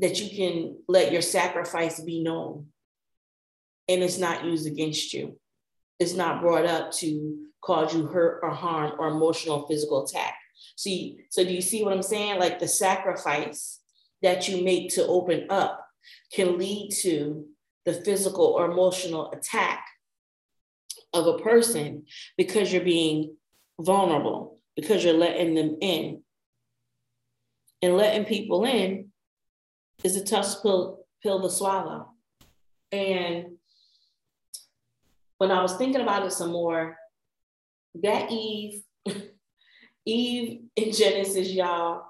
that 0.00 0.20
you 0.20 0.36
can 0.36 0.76
let 0.88 1.12
your 1.12 1.22
sacrifice 1.22 2.00
be 2.00 2.22
known 2.22 2.66
and 3.88 4.02
it's 4.02 4.18
not 4.18 4.44
used 4.44 4.66
against 4.66 5.12
you. 5.12 5.38
It's 5.98 6.14
not 6.14 6.40
brought 6.40 6.66
up 6.66 6.92
to 6.92 7.46
cause 7.62 7.94
you 7.94 8.06
hurt 8.06 8.40
or 8.42 8.50
harm 8.50 8.92
or 8.98 9.08
emotional 9.08 9.66
physical 9.66 10.04
attack. 10.04 10.34
See, 10.76 11.20
so 11.30 11.44
do 11.44 11.52
you 11.52 11.62
see 11.62 11.82
what 11.82 11.92
I'm 11.92 12.02
saying? 12.02 12.38
Like 12.38 12.58
the 12.58 12.68
sacrifice 12.68 13.80
that 14.22 14.48
you 14.48 14.64
make 14.64 14.94
to 14.94 15.06
open 15.06 15.46
up 15.50 15.86
can 16.32 16.58
lead 16.58 16.90
to 17.02 17.46
the 17.84 17.92
physical 17.92 18.46
or 18.46 18.70
emotional 18.70 19.30
attack 19.32 19.86
of 21.12 21.26
a 21.26 21.38
person 21.38 22.04
because 22.36 22.72
you're 22.72 22.82
being 22.82 23.36
vulnerable, 23.80 24.60
because 24.74 25.04
you're 25.04 25.14
letting 25.14 25.54
them 25.54 25.76
in. 25.80 26.22
And 27.82 27.96
letting 27.96 28.24
people 28.24 28.64
in 28.64 29.10
is 30.04 30.16
a 30.16 30.24
tough 30.24 30.62
pill, 30.62 31.00
pill 31.22 31.42
to 31.42 31.50
swallow. 31.50 32.10
And 32.92 33.56
when 35.38 35.50
I 35.50 35.62
was 35.62 35.76
thinking 35.76 36.00
about 36.00 36.26
it 36.26 36.32
some 36.32 36.52
more, 36.52 36.96
that 38.02 38.30
Eve, 38.30 38.82
Eve 40.04 40.60
in 40.76 40.92
Genesis, 40.92 41.50
y'all, 41.50 42.04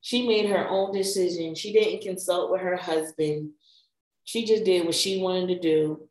she 0.00 0.26
made 0.26 0.48
her 0.48 0.68
own 0.68 0.92
decision. 0.92 1.54
She 1.54 1.72
didn't 1.72 2.02
consult 2.02 2.50
with 2.50 2.60
her 2.60 2.76
husband. 2.76 3.50
She 4.24 4.44
just 4.44 4.64
did 4.64 4.86
what 4.86 4.94
she 4.94 5.20
wanted 5.20 5.48
to 5.48 5.58
do. 5.60 6.08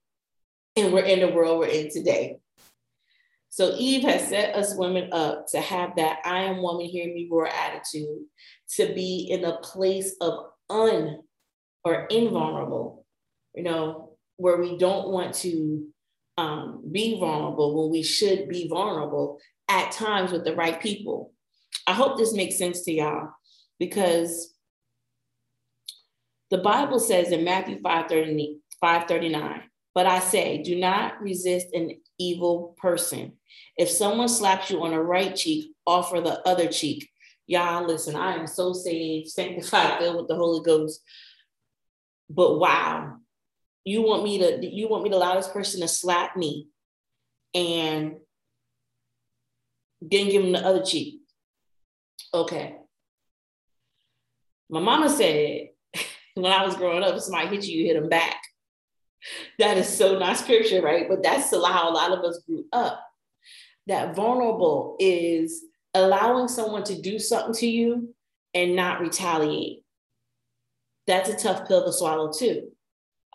And 0.76 0.94
we're 0.94 1.04
in 1.04 1.20
the 1.20 1.34
world 1.34 1.60
we're 1.60 1.68
in 1.68 1.90
today. 1.90 2.40
So 3.50 3.74
Eve 3.78 4.04
has 4.04 4.28
set 4.28 4.56
us 4.56 4.76
women 4.76 5.10
up 5.12 5.48
to 5.48 5.60
have 5.60 5.96
that 5.96 6.20
I 6.24 6.44
am 6.44 6.62
woman, 6.62 6.86
hear 6.86 7.08
me 7.08 7.28
roar 7.30 7.48
attitude, 7.48 8.20
to 8.76 8.94
be 8.94 9.28
in 9.32 9.44
a 9.44 9.58
place 9.58 10.16
of 10.22 10.46
un 10.70 11.20
or 11.84 12.06
invulnerable, 12.10 13.06
you 13.56 13.64
know, 13.64 14.18
where 14.38 14.58
we 14.58 14.78
don't 14.78 15.10
want 15.10 15.34
to 15.36 15.88
um, 16.38 16.84
be 16.92 17.20
vulnerable 17.20 17.82
when 17.82 17.92
we 17.92 18.04
should 18.04 18.48
be 18.48 18.68
vulnerable 18.68 19.40
at 19.68 19.92
times 19.92 20.32
with 20.32 20.46
the 20.46 20.56
right 20.56 20.80
people. 20.82 21.34
I 21.86 21.94
hope 21.94 22.18
this 22.18 22.34
makes 22.34 22.58
sense 22.58 22.84
to 22.84 22.92
y'all 22.92 23.30
because 23.80 24.54
the 26.50 26.58
Bible 26.58 27.00
says 27.00 27.32
in 27.32 27.44
Matthew 27.44 27.80
5 27.82 28.08
39, 29.08 29.62
But 29.94 30.06
I 30.06 30.20
say, 30.20 30.64
do 30.64 30.80
not 30.80 31.22
resist 31.22 31.68
an 31.74 32.00
evil 32.18 32.76
person. 32.78 33.34
If 33.78 33.90
someone 33.90 34.30
slaps 34.30 34.70
you 34.70 34.84
on 34.84 34.92
the 34.92 35.02
right 35.02 35.36
cheek, 35.36 35.74
offer 35.86 36.22
the 36.22 36.48
other 36.48 36.68
cheek. 36.68 37.10
Y'all, 37.50 37.84
listen, 37.84 38.16
I 38.16 38.36
am 38.36 38.46
so 38.46 38.74
saved, 38.74 39.28
sanctified, 39.28 39.98
filled 39.98 40.18
with 40.18 40.28
the 40.28 40.36
Holy 40.36 40.64
Ghost. 40.64 41.02
But 42.30 42.60
wow, 42.60 43.16
you 43.84 44.04
want 44.04 44.24
me 44.24 44.38
to 44.38 44.64
you 44.64 44.88
want 44.88 45.04
me 45.04 45.10
to 45.10 45.16
allow 45.16 45.34
this 45.34 45.48
person 45.48 45.82
to 45.82 45.88
slap 45.88 46.38
me 46.38 46.68
and 47.56 48.18
then 50.00 50.30
give 50.30 50.44
him 50.44 50.52
the 50.52 50.60
other 50.60 50.86
cheek. 50.86 51.22
Okay. 52.32 52.76
My 54.70 54.80
mama 54.80 55.10
said 55.10 55.70
when 56.36 56.52
I 56.52 56.64
was 56.64 56.76
growing 56.76 57.02
up, 57.02 57.20
somebody 57.20 57.48
hit 57.48 57.66
you, 57.66 57.80
you 57.80 57.88
hit 57.88 58.00
them 58.00 58.10
back. 58.10 58.44
That 59.58 59.76
is 59.80 59.90
so 59.90 60.20
not 60.20 60.38
scripture, 60.38 60.84
right? 60.84 61.10
But 61.10 61.24
that's 61.24 61.50
how 61.50 61.90
a 61.90 61.92
lot 61.92 62.12
of 62.12 62.24
us 62.24 62.44
grew 62.46 62.66
up. 62.72 63.04
That 63.88 64.16
vulnerable 64.16 64.98
is 65.00 65.64
allowing 66.00 66.48
someone 66.48 66.84
to 66.84 67.02
do 67.02 67.20
something 67.20 67.54
to 67.56 67.68
you 67.68 68.14
and 68.54 68.76
not 68.76 69.02
retaliate. 69.02 69.84
That's 71.08 71.30
a 71.30 71.38
tough 71.38 71.68
pill 71.68 71.86
to 71.86 71.94
swallow, 71.94 72.32
too. 72.32 72.70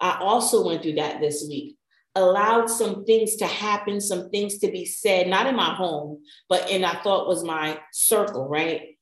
I 0.00 0.18
also 0.21 0.66
went 0.66 0.83
through 0.83 0.94
that 0.94 1.21
this 1.21 1.44
week. 1.49 1.76
Allowed 2.16 2.71
some 2.71 3.04
things 3.04 3.37
to 3.37 3.47
happen, 3.47 4.00
some 4.00 4.30
things 4.30 4.59
to 4.59 4.71
be 4.71 4.85
said, 4.85 5.26
not 5.26 5.47
in 5.47 5.56
my 5.56 5.75
home, 5.75 6.23
but 6.49 6.71
in 6.71 6.85
I 6.85 6.94
thought 7.02 7.26
was 7.26 7.42
my 7.42 7.80
circle, 7.92 8.49
right? 8.49 8.94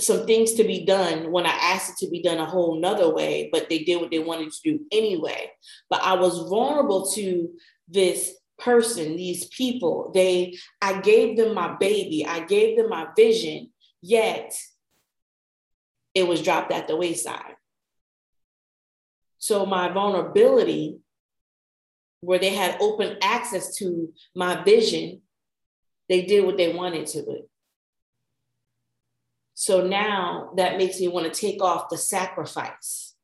some 0.00 0.26
things 0.26 0.52
to 0.54 0.64
be 0.64 0.84
done 0.84 1.32
when 1.32 1.44
I 1.44 1.50
asked 1.50 1.90
it 1.90 2.04
to 2.04 2.10
be 2.10 2.22
done 2.22 2.38
a 2.38 2.46
whole 2.46 2.80
nother 2.80 3.12
way, 3.12 3.48
but 3.52 3.68
they 3.68 3.80
did 3.80 4.00
what 4.00 4.10
they 4.10 4.20
wanted 4.20 4.52
to 4.52 4.60
do 4.62 4.80
anyway. 4.92 5.50
But 5.90 6.02
I 6.02 6.14
was 6.14 6.48
vulnerable 6.48 7.10
to 7.12 7.50
this 7.88 8.34
person, 8.58 9.16
these 9.16 9.46
people. 9.46 10.10
They, 10.14 10.58
I 10.82 11.00
gave 11.00 11.36
them 11.36 11.54
my 11.54 11.76
baby, 11.76 12.26
I 12.26 12.40
gave 12.40 12.76
them 12.76 12.88
my 12.88 13.08
vision, 13.16 13.70
yet 14.02 14.54
it 16.14 16.26
was 16.26 16.42
dropped 16.42 16.72
at 16.72 16.88
the 16.88 16.96
wayside. 16.96 17.54
So 19.38 19.64
my 19.64 19.88
vulnerability, 19.88 20.98
where 22.20 22.40
they 22.40 22.54
had 22.54 22.80
open 22.80 23.16
access 23.22 23.76
to 23.76 24.12
my 24.34 24.62
vision, 24.64 25.22
they 26.08 26.22
did 26.22 26.44
what 26.44 26.56
they 26.56 26.72
wanted 26.72 27.06
to 27.08 27.18
it. 27.18 27.48
So 29.54 29.86
now 29.86 30.52
that 30.56 30.78
makes 30.78 30.98
me 30.98 31.08
want 31.08 31.32
to 31.32 31.40
take 31.40 31.62
off 31.62 31.88
the 31.88 31.98
sacrifice. 31.98 33.14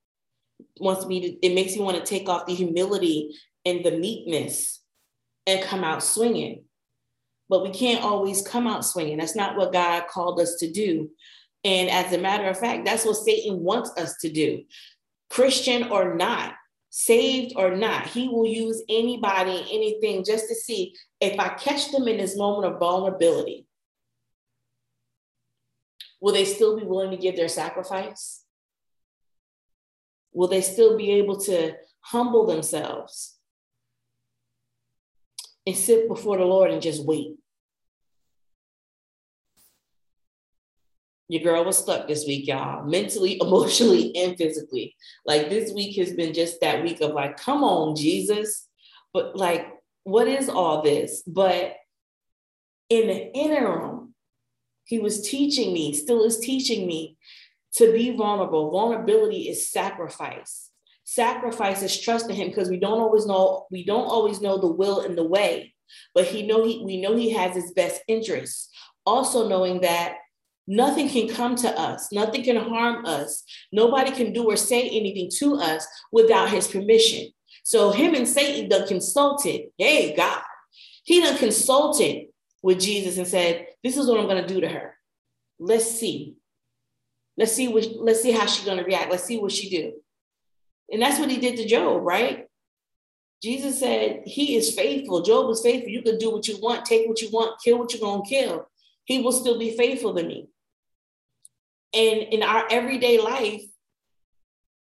Wants 0.78 1.06
me 1.06 1.20
to, 1.20 1.46
it 1.46 1.54
makes 1.54 1.74
me 1.74 1.82
want 1.82 1.96
to 1.96 2.04
take 2.04 2.28
off 2.28 2.46
the 2.46 2.54
humility 2.54 3.34
and 3.64 3.84
the 3.84 3.92
meekness 3.92 4.83
and 5.46 5.62
come 5.62 5.84
out 5.84 6.02
swinging. 6.02 6.64
But 7.48 7.62
we 7.62 7.70
can't 7.70 8.02
always 8.02 8.46
come 8.46 8.66
out 8.66 8.84
swinging. 8.84 9.18
That's 9.18 9.36
not 9.36 9.56
what 9.56 9.72
God 9.72 10.06
called 10.08 10.40
us 10.40 10.56
to 10.56 10.70
do. 10.70 11.10
And 11.62 11.90
as 11.90 12.12
a 12.12 12.18
matter 12.18 12.48
of 12.48 12.58
fact, 12.58 12.84
that's 12.84 13.04
what 13.04 13.16
Satan 13.16 13.60
wants 13.60 13.90
us 13.96 14.16
to 14.22 14.30
do. 14.30 14.64
Christian 15.30 15.84
or 15.84 16.14
not, 16.14 16.54
saved 16.90 17.54
or 17.56 17.76
not, 17.76 18.06
he 18.06 18.28
will 18.28 18.46
use 18.46 18.82
anybody, 18.88 19.66
anything 19.70 20.24
just 20.24 20.48
to 20.48 20.54
see 20.54 20.94
if 21.20 21.38
I 21.38 21.48
catch 21.48 21.90
them 21.90 22.08
in 22.08 22.18
this 22.18 22.36
moment 22.36 22.72
of 22.72 22.78
vulnerability 22.78 23.66
Will 26.24 26.32
they 26.32 26.46
still 26.46 26.80
be 26.80 26.86
willing 26.86 27.10
to 27.10 27.18
give 27.18 27.36
their 27.36 27.48
sacrifice? 27.48 28.44
Will 30.32 30.48
they 30.48 30.62
still 30.62 30.96
be 30.96 31.10
able 31.10 31.38
to 31.40 31.74
humble 32.00 32.46
themselves 32.46 33.36
and 35.66 35.76
sit 35.76 36.08
before 36.08 36.38
the 36.38 36.44
Lord 36.44 36.70
and 36.70 36.82
just 36.82 37.04
wait? 37.04 37.36
Your 41.28 41.42
girl 41.42 41.64
was 41.64 41.78
stuck 41.78 42.06
this 42.06 42.26
week, 42.26 42.46
y'all, 42.46 42.84
mentally, 42.84 43.38
emotionally, 43.40 44.14
and 44.16 44.36
physically. 44.36 44.94
Like 45.24 45.48
this 45.48 45.72
week 45.72 45.96
has 45.96 46.12
been 46.12 46.34
just 46.34 46.60
that 46.60 46.82
week 46.82 47.00
of 47.00 47.12
like, 47.12 47.36
come 47.36 47.64
on, 47.64 47.96
Jesus. 47.96 48.68
But 49.12 49.36
like, 49.36 49.66
what 50.02 50.28
is 50.28 50.48
all 50.48 50.82
this? 50.82 51.22
But 51.26 51.76
in 52.90 53.08
the 53.08 53.32
interim, 53.32 54.14
he 54.84 54.98
was 54.98 55.28
teaching 55.28 55.72
me, 55.72 55.94
still 55.94 56.24
is 56.24 56.38
teaching 56.38 56.86
me 56.86 57.16
to 57.76 57.92
be 57.92 58.14
vulnerable. 58.14 58.70
Vulnerability 58.70 59.48
is 59.48 59.70
sacrifice. 59.70 60.70
Sacrifice 61.04 62.00
trust 62.00 62.30
in 62.30 62.36
him 62.36 62.48
because 62.48 62.68
we 62.68 62.78
don't 62.78 63.00
always 63.00 63.26
know, 63.26 63.66
we 63.70 63.84
don't 63.84 64.06
always 64.06 64.40
know 64.40 64.58
the 64.58 64.72
will 64.72 65.00
and 65.00 65.16
the 65.16 65.24
way, 65.24 65.74
but 66.14 66.26
he 66.26 66.46
know 66.46 66.64
he 66.64 66.82
we 66.84 67.00
know 67.00 67.14
he 67.14 67.30
has 67.30 67.54
his 67.54 67.72
best 67.72 68.00
interests. 68.08 68.70
Also 69.06 69.48
knowing 69.48 69.82
that 69.82 70.16
nothing 70.66 71.08
can 71.08 71.28
come 71.28 71.56
to 71.56 71.78
us, 71.78 72.10
nothing 72.10 72.42
can 72.42 72.56
harm 72.56 73.04
us, 73.04 73.44
nobody 73.70 74.10
can 74.10 74.32
do 74.32 74.44
or 74.44 74.56
say 74.56 74.88
anything 74.88 75.30
to 75.38 75.56
us 75.56 75.86
without 76.10 76.48
his 76.48 76.66
permission. 76.66 77.28
So 77.64 77.90
him 77.90 78.14
and 78.14 78.26
Satan 78.26 78.68
done 78.68 78.88
consulted, 78.88 79.68
hey 79.78 80.16
God, 80.16 80.42
he 81.04 81.20
done 81.20 81.36
consulted 81.38 82.28
with 82.62 82.80
Jesus 82.80 83.18
and 83.18 83.26
said, 83.26 83.66
This 83.82 83.96
is 83.96 84.06
what 84.06 84.18
I'm 84.18 84.26
going 84.26 84.42
to 84.42 84.52
do 84.52 84.62
to 84.62 84.68
her. 84.68 84.96
Let's 85.58 85.90
see. 86.00 86.36
Let's 87.36 87.52
see 87.52 87.68
what 87.68 87.86
let's 87.96 88.22
see 88.22 88.32
how 88.32 88.46
she's 88.46 88.64
going 88.64 88.78
to 88.78 88.84
react. 88.84 89.10
Let's 89.10 89.24
see 89.24 89.38
what 89.38 89.52
she 89.52 89.68
do. 89.68 89.92
And 90.90 91.00
that's 91.00 91.18
what 91.18 91.30
he 91.30 91.38
did 91.38 91.56
to 91.56 91.66
Job, 91.66 92.02
right? 92.02 92.46
Jesus 93.42 93.78
said, 93.78 94.22
He 94.26 94.56
is 94.56 94.74
faithful. 94.74 95.22
Job 95.22 95.46
was 95.46 95.62
faithful. 95.62 95.90
You 95.90 96.02
can 96.02 96.18
do 96.18 96.30
what 96.30 96.48
you 96.48 96.58
want, 96.60 96.84
take 96.84 97.06
what 97.06 97.20
you 97.20 97.30
want, 97.30 97.60
kill 97.62 97.78
what 97.78 97.92
you're 97.92 98.00
going 98.00 98.22
to 98.22 98.28
kill. 98.28 98.68
He 99.04 99.22
will 99.22 99.32
still 99.32 99.58
be 99.58 99.76
faithful 99.76 100.14
to 100.14 100.22
me. 100.22 100.48
And 101.92 102.22
in 102.22 102.42
our 102.42 102.66
everyday 102.70 103.20
life, 103.20 103.62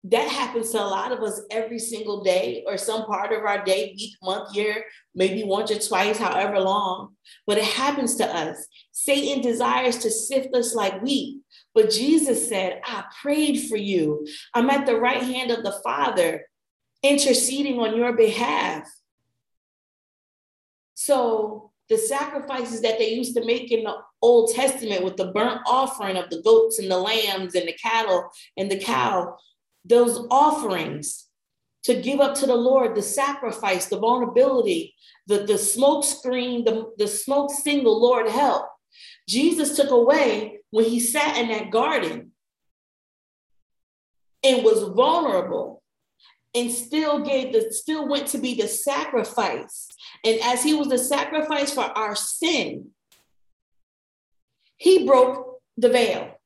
that 0.06 0.30
happens 0.30 0.72
to 0.72 0.82
a 0.82 0.86
lot 0.86 1.12
of 1.12 1.22
us 1.22 1.42
every 1.52 1.80
single 1.80 2.24
day 2.24 2.64
or 2.66 2.78
some 2.78 3.06
part 3.06 3.34
of 3.34 3.44
our 3.44 3.64
day, 3.64 3.94
week, 3.98 4.16
month, 4.24 4.56
year, 4.56 4.86
maybe 5.14 5.44
once 5.44 5.72
or 5.72 5.80
twice, 5.80 6.18
however 6.18 6.60
long. 6.60 7.16
But 7.46 7.58
it 7.58 7.66
happens 7.66 8.16
to 8.16 8.26
us. 8.26 8.66
Satan 8.92 9.42
desires 9.42 9.98
to 10.00 10.10
sift 10.10 10.56
us 10.56 10.74
like 10.74 11.02
wheat. 11.02 11.42
But 11.76 11.92
Jesus 11.92 12.48
said, 12.48 12.82
I 12.86 13.04
prayed 13.22 13.68
for 13.68 13.76
you. 13.76 14.26
I'm 14.54 14.70
at 14.70 14.86
the 14.86 14.96
right 14.96 15.22
hand 15.22 15.52
of 15.52 15.64
the 15.64 15.80
Father, 15.84 16.46
interceding 17.04 17.80
on 17.80 17.98
your 17.98 18.14
behalf. 18.14 18.90
So 20.94 21.72
the 21.90 21.98
sacrifices 21.98 22.82
that 22.82 23.00
they 23.00 23.14
used 23.14 23.36
to 23.36 23.46
make 23.46 23.72
in 23.72 23.84
the 23.84 23.96
Old 24.22 24.54
Testament 24.54 25.04
with 25.04 25.18
the 25.18 25.32
burnt 25.32 25.62
offering 25.66 26.18
of 26.18 26.30
the 26.30 26.42
goats 26.42 26.80
and 26.80 26.90
the 26.90 26.98
lambs 26.98 27.56
and 27.56 27.68
the 27.68 27.74
cattle 27.74 28.30
and 28.58 28.70
the 28.70 28.80
cow, 28.80 29.36
those 29.86 30.26
offerings 30.30 31.28
to 31.84 32.02
give 32.02 32.20
up 32.20 32.36
to 32.36 32.46
the 32.46 32.56
Lord, 32.56 32.96
the 32.96 33.02
sacrifice, 33.02 33.88
the 33.88 34.00
vulnerability, 34.00 34.96
the, 35.28 35.46
the 35.46 35.58
smoke 35.58 36.04
screen, 36.04 36.66
the, 36.66 36.92
the 36.98 37.08
smoke 37.08 37.52
single, 37.52 38.02
Lord 38.02 38.28
help. 38.28 38.66
Jesus 39.28 39.76
took 39.76 39.92
away 39.92 40.60
when 40.72 40.86
he 40.86 41.00
sat 41.00 41.38
in 41.38 41.50
that 41.50 41.72
garden 41.72 42.32
and 44.44 44.64
was 44.64 44.84
vulnerable 44.96 45.84
and 46.56 46.72
still 46.72 47.20
gave 47.20 47.54
the 47.54 47.72
still 47.72 48.08
went 48.08 48.28
to 48.28 48.38
be 48.38 48.56
the 48.56 48.68
sacrifice. 48.68 49.88
And 50.26 50.40
as 50.42 50.64
he 50.64 50.74
was 50.74 50.88
the 50.88 50.98
sacrifice 50.98 51.74
for 51.74 51.84
our 51.84 52.16
sin, 52.16 52.90
he 54.78 55.06
broke 55.06 55.60
the 55.78 55.90
veil. 55.90 56.39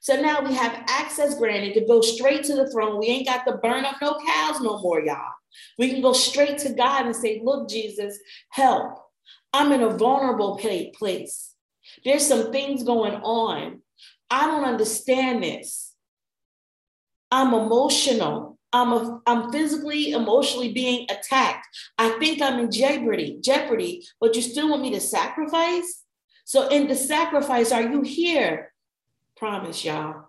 So 0.00 0.20
now 0.20 0.40
we 0.42 0.54
have 0.54 0.84
access 0.88 1.36
granted 1.36 1.74
to 1.74 1.86
go 1.86 2.00
straight 2.00 2.44
to 2.44 2.54
the 2.54 2.70
throne. 2.70 2.98
We 2.98 3.06
ain't 3.06 3.26
got 3.26 3.44
to 3.46 3.56
burn 3.58 3.84
up 3.84 3.96
no 4.00 4.18
cows 4.26 4.60
no 4.60 4.80
more, 4.80 5.00
y'all. 5.00 5.32
We 5.76 5.90
can 5.90 6.00
go 6.00 6.12
straight 6.12 6.58
to 6.58 6.72
God 6.72 7.06
and 7.06 7.16
say, 7.16 7.40
Look, 7.42 7.68
Jesus, 7.68 8.18
help. 8.50 8.98
I'm 9.52 9.72
in 9.72 9.82
a 9.82 9.96
vulnerable 9.96 10.56
place. 10.56 11.54
There's 12.04 12.26
some 12.26 12.52
things 12.52 12.82
going 12.82 13.14
on. 13.14 13.80
I 14.30 14.46
don't 14.46 14.64
understand 14.64 15.42
this. 15.42 15.94
I'm 17.30 17.54
emotional. 17.54 18.58
I'm, 18.72 18.92
a, 18.92 19.20
I'm 19.26 19.50
physically, 19.50 20.12
emotionally 20.12 20.72
being 20.72 21.06
attacked. 21.10 21.66
I 21.96 22.10
think 22.18 22.42
I'm 22.42 22.58
in 22.58 22.70
jeopardy, 22.70 23.38
jeopardy, 23.40 24.06
but 24.20 24.36
you 24.36 24.42
still 24.42 24.68
want 24.68 24.82
me 24.82 24.92
to 24.92 25.00
sacrifice? 25.00 26.04
So 26.44 26.68
in 26.68 26.86
the 26.86 26.94
sacrifice, 26.94 27.72
are 27.72 27.82
you 27.82 28.02
here? 28.02 28.72
Promise, 29.38 29.84
y'all. 29.84 30.24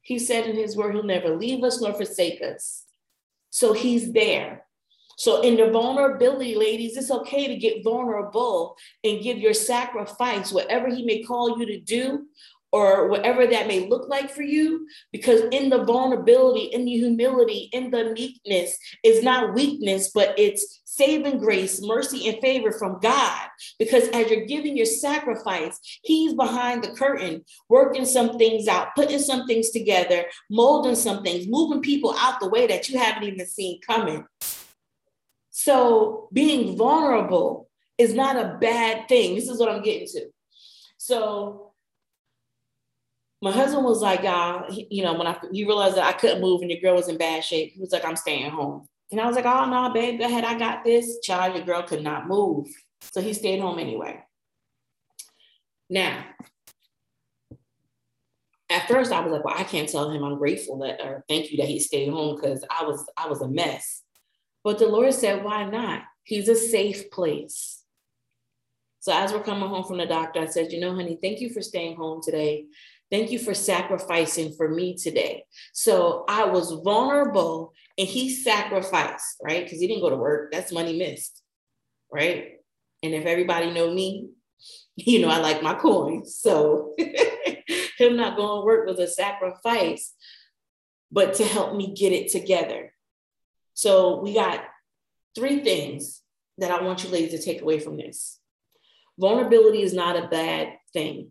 He 0.00 0.18
said 0.18 0.46
in 0.46 0.54
his 0.54 0.76
word, 0.76 0.94
he'll 0.94 1.02
never 1.02 1.34
leave 1.34 1.64
us 1.64 1.80
nor 1.80 1.94
forsake 1.94 2.42
us. 2.42 2.84
So 3.50 3.72
he's 3.72 4.12
there. 4.12 4.66
So 5.16 5.42
in 5.42 5.56
the 5.56 5.70
vulnerability, 5.70 6.54
ladies, 6.54 6.96
it's 6.96 7.10
okay 7.10 7.48
to 7.48 7.56
get 7.56 7.84
vulnerable 7.84 8.76
and 9.02 9.22
give 9.22 9.38
your 9.38 9.54
sacrifice, 9.54 10.52
whatever 10.52 10.88
he 10.88 11.04
may 11.04 11.22
call 11.22 11.58
you 11.58 11.66
to 11.66 11.80
do, 11.80 12.26
or 12.74 13.06
whatever 13.06 13.46
that 13.46 13.68
may 13.68 13.88
look 13.88 14.08
like 14.08 14.28
for 14.28 14.42
you. 14.42 14.88
Because 15.12 15.42
in 15.52 15.70
the 15.70 15.84
vulnerability, 15.84 16.64
in 16.64 16.84
the 16.84 16.90
humility, 16.90 17.70
in 17.72 17.92
the 17.92 18.12
meekness 18.12 18.76
it's 19.04 19.22
not 19.22 19.54
weakness, 19.54 20.10
but 20.12 20.36
it's 20.38 20.82
saving 20.84 21.38
grace, 21.38 21.80
mercy, 21.82 22.28
and 22.28 22.40
favor 22.40 22.72
from 22.72 22.98
God. 23.00 23.48
Because 23.78 24.08
as 24.08 24.30
you're 24.30 24.46
giving 24.46 24.76
your 24.76 24.86
sacrifice, 24.86 25.78
He's 26.02 26.34
behind 26.34 26.82
the 26.82 26.94
curtain, 26.94 27.44
working 27.68 28.04
some 28.04 28.38
things 28.38 28.66
out, 28.66 28.94
putting 28.96 29.20
some 29.20 29.46
things 29.46 29.70
together, 29.70 30.24
molding 30.50 30.96
some 30.96 31.22
things, 31.22 31.46
moving 31.48 31.80
people 31.80 32.14
out 32.18 32.40
the 32.40 32.48
way 32.48 32.66
that 32.66 32.88
you 32.88 32.98
haven't 32.98 33.24
even 33.24 33.46
seen 33.46 33.80
coming. 33.86 34.24
So 35.50 36.28
being 36.32 36.76
vulnerable 36.76 37.68
is 37.98 38.14
not 38.14 38.36
a 38.36 38.58
bad 38.60 39.08
thing. 39.08 39.36
This 39.36 39.48
is 39.48 39.60
what 39.60 39.68
I'm 39.68 39.82
getting 39.82 40.08
to. 40.08 40.26
So 40.96 41.63
my 43.44 43.52
husband 43.52 43.84
was 43.84 44.00
like, 44.00 44.22
y'all, 44.22 44.72
you 44.72 45.04
know, 45.04 45.12
when 45.12 45.26
I 45.26 45.38
you 45.52 45.66
realized 45.66 45.98
that 45.98 46.06
I 46.06 46.12
couldn't 46.12 46.40
move 46.40 46.62
and 46.62 46.70
your 46.70 46.80
girl 46.80 46.94
was 46.94 47.08
in 47.08 47.18
bad 47.18 47.44
shape, 47.44 47.72
he 47.74 47.80
was 47.80 47.92
like, 47.92 48.02
I'm 48.02 48.16
staying 48.16 48.50
home. 48.50 48.88
And 49.12 49.20
I 49.20 49.26
was 49.26 49.36
like, 49.36 49.44
oh 49.44 49.66
no, 49.66 49.92
babe, 49.92 50.18
go 50.18 50.24
ahead, 50.24 50.44
I 50.44 50.58
got 50.58 50.82
this. 50.82 51.20
Child, 51.22 51.54
your 51.54 51.66
girl 51.66 51.82
could 51.82 52.02
not 52.02 52.26
move. 52.26 52.68
So 53.02 53.20
he 53.20 53.34
stayed 53.34 53.60
home 53.60 53.78
anyway. 53.78 54.22
Now, 55.90 56.24
at 58.70 58.88
first 58.88 59.12
I 59.12 59.20
was 59.20 59.30
like, 59.30 59.44
well, 59.44 59.54
I 59.54 59.64
can't 59.64 59.90
tell 59.90 60.10
him 60.10 60.24
I'm 60.24 60.38
grateful 60.38 60.78
that 60.78 61.02
or 61.02 61.22
thank 61.28 61.50
you 61.50 61.58
that 61.58 61.68
he 61.68 61.80
stayed 61.80 62.08
home 62.08 62.36
because 62.36 62.64
I 62.70 62.84
was 62.84 63.04
I 63.18 63.28
was 63.28 63.42
a 63.42 63.48
mess. 63.48 64.04
But 64.64 64.78
the 64.78 64.88
Lord 64.88 65.12
said, 65.12 65.44
why 65.44 65.68
not? 65.68 66.04
He's 66.22 66.48
a 66.48 66.56
safe 66.56 67.10
place. 67.10 67.82
So 69.00 69.12
as 69.12 69.34
we're 69.34 69.42
coming 69.42 69.68
home 69.68 69.84
from 69.84 69.98
the 69.98 70.06
doctor, 70.06 70.40
I 70.40 70.46
said, 70.46 70.72
you 70.72 70.80
know, 70.80 70.94
honey, 70.94 71.18
thank 71.20 71.42
you 71.42 71.50
for 71.50 71.60
staying 71.60 71.96
home 71.96 72.22
today. 72.22 72.64
Thank 73.14 73.30
you 73.30 73.38
for 73.38 73.54
sacrificing 73.54 74.54
for 74.56 74.68
me 74.68 74.96
today. 74.96 75.44
So 75.72 76.24
I 76.28 76.46
was 76.46 76.72
vulnerable 76.82 77.72
and 77.96 78.08
he 78.08 78.28
sacrificed, 78.28 79.36
right? 79.40 79.62
Because 79.62 79.78
he 79.78 79.86
didn't 79.86 80.02
go 80.02 80.10
to 80.10 80.16
work. 80.16 80.50
That's 80.50 80.72
money 80.72 80.98
missed, 80.98 81.40
right? 82.12 82.54
And 83.04 83.14
if 83.14 83.24
everybody 83.24 83.70
know 83.70 83.94
me, 83.94 84.30
you 84.96 85.20
know, 85.20 85.28
I 85.28 85.38
like 85.38 85.62
my 85.62 85.74
coins. 85.74 86.40
So 86.40 86.94
him 86.98 88.16
not 88.16 88.36
going 88.36 88.62
to 88.62 88.66
work 88.66 88.88
was 88.88 88.98
a 88.98 89.06
sacrifice, 89.06 90.12
but 91.12 91.34
to 91.34 91.44
help 91.44 91.76
me 91.76 91.94
get 91.94 92.12
it 92.12 92.32
together. 92.32 92.92
So 93.74 94.20
we 94.22 94.34
got 94.34 94.64
three 95.36 95.60
things 95.60 96.20
that 96.58 96.72
I 96.72 96.82
want 96.82 97.04
you 97.04 97.10
ladies 97.10 97.38
to 97.38 97.46
take 97.46 97.62
away 97.62 97.78
from 97.78 97.96
this. 97.96 98.40
Vulnerability 99.20 99.82
is 99.82 99.94
not 99.94 100.16
a 100.16 100.26
bad 100.26 100.72
thing. 100.92 101.30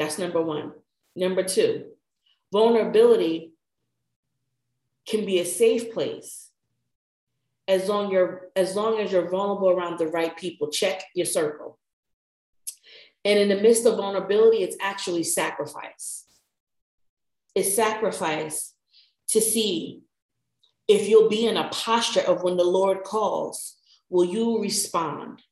That's 0.00 0.18
number 0.18 0.40
one. 0.40 0.72
Number 1.14 1.42
two, 1.42 1.90
vulnerability 2.50 3.52
can 5.06 5.26
be 5.26 5.40
a 5.40 5.44
safe 5.44 5.92
place 5.92 6.48
as 7.68 7.86
long 7.86 8.10
you're 8.10 8.48
as 8.56 8.74
long 8.74 8.98
as 8.98 9.12
you're 9.12 9.28
vulnerable 9.28 9.68
around 9.68 9.98
the 9.98 10.06
right 10.06 10.34
people. 10.36 10.70
Check 10.70 11.04
your 11.14 11.26
circle. 11.26 11.78
And 13.26 13.38
in 13.38 13.50
the 13.50 13.60
midst 13.60 13.84
of 13.84 13.98
vulnerability, 13.98 14.62
it's 14.62 14.76
actually 14.80 15.22
sacrifice. 15.22 16.24
It's 17.54 17.76
sacrifice 17.76 18.72
to 19.28 19.40
see 19.42 20.00
if 20.88 21.08
you'll 21.08 21.28
be 21.28 21.46
in 21.46 21.58
a 21.58 21.68
posture 21.68 22.22
of 22.22 22.42
when 22.42 22.56
the 22.56 22.64
Lord 22.64 23.04
calls, 23.04 23.76
will 24.08 24.24
you 24.24 24.62
respond? 24.62 25.42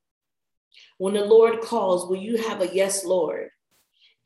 When 0.96 1.12
the 1.12 1.26
Lord 1.26 1.60
calls, 1.60 2.08
will 2.08 2.16
you 2.16 2.38
have 2.48 2.62
a 2.62 2.74
yes, 2.74 3.04
Lord? 3.04 3.50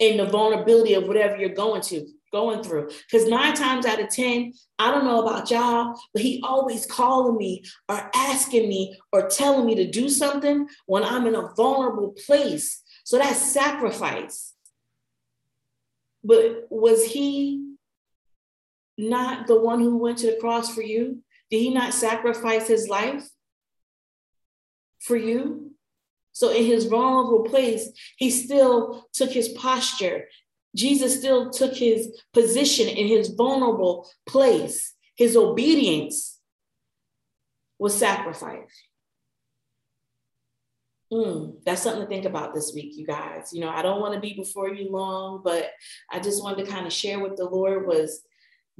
In 0.03 0.17
the 0.17 0.27
vulnerability 0.27 0.95
of 0.95 1.07
whatever 1.07 1.37
you're 1.37 1.51
going 1.51 1.81
to, 1.83 2.05
going 2.33 2.65
through. 2.65 2.89
Because 2.89 3.29
nine 3.29 3.55
times 3.55 3.87
out 3.87 4.01
of 4.01 4.09
10, 4.09 4.53
I 4.77 4.91
don't 4.91 5.05
know 5.05 5.23
about 5.23 5.49
y'all, 5.49 5.95
but 6.13 6.23
he 6.23 6.43
always 6.43 6.87
calling 6.87 7.37
me 7.37 7.63
or 7.89 8.11
asking 8.13 8.69
me 8.69 8.99
or 9.13 9.29
telling 9.29 9.65
me 9.65 9.77
to 9.77 9.89
do 9.89 10.09
something 10.09 10.67
when 10.87 11.05
I'm 11.05 11.29
in 11.29 11.37
a 11.37 11.55
vulnerable 11.55 12.17
place. 12.27 12.83
So 13.05 13.17
that's 13.17 13.53
sacrifice. 13.53 14.55
But 16.25 16.67
was 16.69 17.07
he 17.07 17.75
not 18.99 19.47
the 19.47 19.61
one 19.61 19.79
who 19.79 19.99
went 19.99 20.19
to 20.19 20.33
the 20.33 20.39
cross 20.41 20.75
for 20.75 20.83
you? 20.83 21.23
Did 21.49 21.59
he 21.59 21.71
not 21.71 21.95
sacrifice 21.95 22.67
his 22.67 22.89
life 22.89 23.25
for 24.99 25.17
you? 25.17 25.72
So, 26.33 26.51
in 26.51 26.65
his 26.65 26.87
vulnerable 26.87 27.45
place, 27.45 27.91
he 28.17 28.31
still 28.31 29.07
took 29.13 29.31
his 29.31 29.49
posture. 29.51 30.25
Jesus 30.75 31.19
still 31.19 31.51
took 31.51 31.75
his 31.77 32.21
position 32.33 32.89
in 32.89 33.07
his 33.07 33.29
vulnerable 33.29 34.09
place. 34.27 34.95
His 35.17 35.37
obedience 35.37 36.39
was 37.79 37.95
sacrifice. 37.95 38.71
Mm, 41.13 41.57
that's 41.67 41.83
something 41.83 42.03
to 42.03 42.09
think 42.09 42.25
about 42.25 42.55
this 42.55 42.73
week, 42.75 42.97
you 42.97 43.07
guys. 43.07 43.53
You 43.53 43.61
know, 43.61 43.69
I 43.69 43.83
don't 43.83 44.01
want 44.01 44.15
to 44.15 44.21
be 44.21 44.33
before 44.33 44.71
you 44.71 44.91
long, 44.91 45.43
but 45.45 45.71
I 46.11 46.21
just 46.21 46.43
wanted 46.43 46.65
to 46.65 46.71
kind 46.71 46.87
of 46.87 46.93
share 46.93 47.21
what 47.21 47.37
the 47.37 47.45
Lord 47.45 47.87
was 47.87 48.23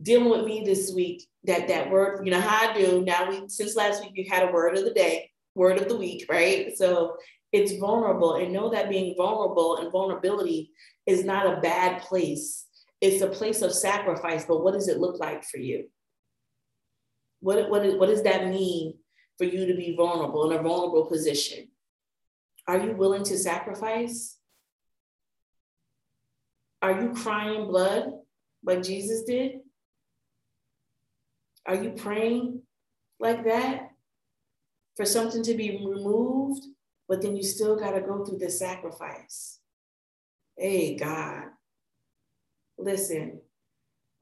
dealing 0.01 0.31
with 0.31 0.45
me 0.45 0.63
this 0.65 0.93
week 0.95 1.29
that 1.45 1.69
that 1.69 1.91
word 1.91 2.25
you 2.25 2.31
know 2.31 2.41
how 2.41 2.71
i 2.71 2.75
do 2.75 3.05
now 3.05 3.29
we 3.29 3.43
since 3.49 3.77
last 3.77 4.03
week 4.03 4.13
you 4.15 4.25
had 4.31 4.49
a 4.49 4.53
word 4.53 4.77
of 4.77 4.85
the 4.85 4.93
day 4.93 5.31
word 5.55 5.79
of 5.79 5.89
the 5.89 5.97
week 5.97 6.25
right 6.31 6.77
so 6.77 7.15
it's 7.53 7.77
vulnerable 7.77 8.35
and 8.35 8.53
know 8.53 8.71
that 8.71 8.89
being 8.89 9.15
vulnerable 9.17 9.77
and 9.77 9.93
vulnerability 9.93 10.71
is 11.07 11.25
not 11.25 11.47
a 11.47 11.61
bad 11.61 12.03
place. 12.03 12.67
It's 13.01 13.23
a 13.23 13.29
place 13.29 13.63
of 13.63 13.73
sacrifice 13.73 14.45
but 14.45 14.63
what 14.63 14.75
does 14.75 14.89
it 14.89 14.99
look 14.99 15.19
like 15.21 15.45
for 15.45 15.59
you? 15.59 15.89
What, 17.41 17.69
what, 17.71 17.99
what 17.99 18.09
does 18.09 18.23
that 18.23 18.49
mean 18.49 18.95
for 19.37 19.45
you 19.45 19.67
to 19.67 19.75
be 19.75 19.95
vulnerable 19.97 20.51
in 20.51 20.59
a 20.59 20.63
vulnerable 20.63 21.07
position? 21.07 21.69
Are 22.67 22.79
you 22.79 22.93
willing 22.93 23.25
to 23.25 23.37
sacrifice? 23.37 24.39
Are 26.81 27.01
you 27.01 27.13
crying 27.13 27.67
blood 27.67 28.13
like 28.65 28.83
jesus 28.83 29.23
did? 29.25 29.61
Are 31.67 31.77
you 31.77 31.91
praying 31.91 32.63
like 33.21 33.45
that 33.45 33.91
for 34.97 35.05
something 35.05 35.43
to 35.45 35.55
be 35.55 35.71
removed, 35.71 36.65
but 37.13 37.21
then 37.21 37.37
you 37.37 37.43
still 37.43 37.77
got 37.77 37.91
to 37.91 38.01
go 38.01 38.25
through 38.25 38.39
the 38.39 38.49
sacrifice? 38.49 39.59
Hey, 40.57 40.97
God. 40.97 41.43
Listen, 42.79 43.43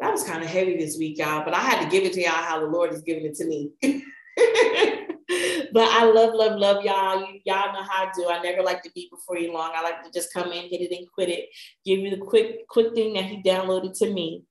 that 0.01 0.11
was 0.11 0.25
kind 0.25 0.43
of 0.43 0.51
heavy 0.51 0.77
this 0.77 0.99
week, 0.99 1.19
y'all, 1.19 1.45
but 1.45 1.55
I 1.55 1.61
had 1.61 1.85
to 1.85 1.89
give 1.89 2.03
it 2.03 2.15
to 2.15 2.21
y'all 2.21 2.33
how 2.33 2.59
the 2.59 2.67
Lord 2.67 2.93
is 2.93 3.03
giving 3.03 3.27
it 3.27 3.37
to 3.37 3.47
me. 3.47 3.71
but 5.73 5.85
I 5.85 6.03
love, 6.03 6.35
love, 6.35 6.59
love 6.59 6.85
y'all. 6.85 7.21
You, 7.21 7.39
y'all 7.45 7.73
know 7.75 7.85
how 7.89 8.07
I 8.07 8.13
do. 8.13 8.29
I 8.29 8.43
never 8.43 8.65
like 8.65 8.83
to 8.83 8.91
be 8.93 9.09
before 9.09 9.39
you 9.39 9.53
long. 9.53 9.71
I 9.73 9.83
like 9.83 10.03
to 10.03 10.11
just 10.11 10.33
come 10.33 10.51
in, 10.51 10.69
hit 10.69 10.81
it, 10.81 10.91
and 10.91 11.07
quit 11.15 11.29
it. 11.29 11.49
Give 11.87 12.01
you 12.01 12.11
the 12.11 12.17
quick, 12.17 12.67
quick 12.67 12.93
thing 12.93 13.13
that 13.13 13.27
he 13.27 13.41
downloaded 13.41 13.97
to 14.01 14.13
me 14.13 14.43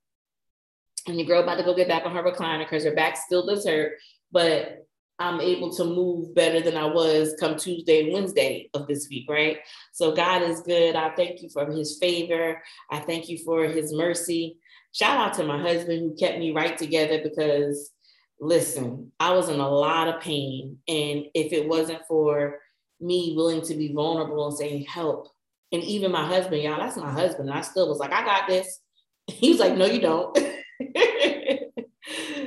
and 1.06 1.18
your 1.18 1.26
girl 1.26 1.42
about 1.42 1.56
to 1.56 1.62
go 1.62 1.76
get 1.76 1.88
back 1.88 2.06
on 2.06 2.16
her 2.16 2.22
recliner 2.22 2.64
because 2.64 2.84
her 2.84 2.94
back 2.94 3.18
still 3.18 3.44
does 3.44 3.66
hurt, 3.66 3.98
but 4.32 4.86
I'm 5.20 5.38
able 5.38 5.70
to 5.74 5.84
move 5.84 6.34
better 6.34 6.62
than 6.62 6.78
I 6.78 6.86
was 6.86 7.34
come 7.38 7.56
Tuesday, 7.56 8.10
Wednesday 8.10 8.70
of 8.72 8.86
this 8.86 9.06
week, 9.10 9.28
right? 9.28 9.58
So 9.92 10.16
God 10.16 10.40
is 10.40 10.62
good. 10.62 10.96
I 10.96 11.10
thank 11.10 11.42
you 11.42 11.50
for 11.50 11.70
his 11.70 11.98
favor. 11.98 12.62
I 12.90 13.00
thank 13.00 13.28
you 13.28 13.36
for 13.44 13.64
his 13.64 13.92
mercy. 13.92 14.56
Shout 14.92 15.18
out 15.18 15.34
to 15.34 15.44
my 15.44 15.60
husband 15.60 16.00
who 16.00 16.16
kept 16.16 16.38
me 16.38 16.52
right 16.52 16.76
together 16.76 17.20
because 17.22 17.92
listen, 18.40 19.12
I 19.20 19.32
was 19.32 19.50
in 19.50 19.60
a 19.60 19.68
lot 19.68 20.08
of 20.08 20.22
pain. 20.22 20.78
And 20.88 21.26
if 21.34 21.52
it 21.52 21.68
wasn't 21.68 22.06
for 22.08 22.58
me 22.98 23.34
willing 23.36 23.60
to 23.62 23.74
be 23.74 23.92
vulnerable 23.92 24.48
and 24.48 24.56
saying 24.56 24.86
help, 24.86 25.28
and 25.70 25.84
even 25.84 26.12
my 26.12 26.26
husband, 26.26 26.62
y'all, 26.62 26.80
that's 26.80 26.96
my 26.96 27.12
husband. 27.12 27.50
I 27.50 27.60
still 27.60 27.90
was 27.90 27.98
like, 27.98 28.12
I 28.12 28.24
got 28.24 28.48
this. 28.48 28.80
He 29.26 29.50
was 29.50 29.60
like, 29.60 29.76
no, 29.76 29.84
you 29.84 30.00
don't. 30.00 30.36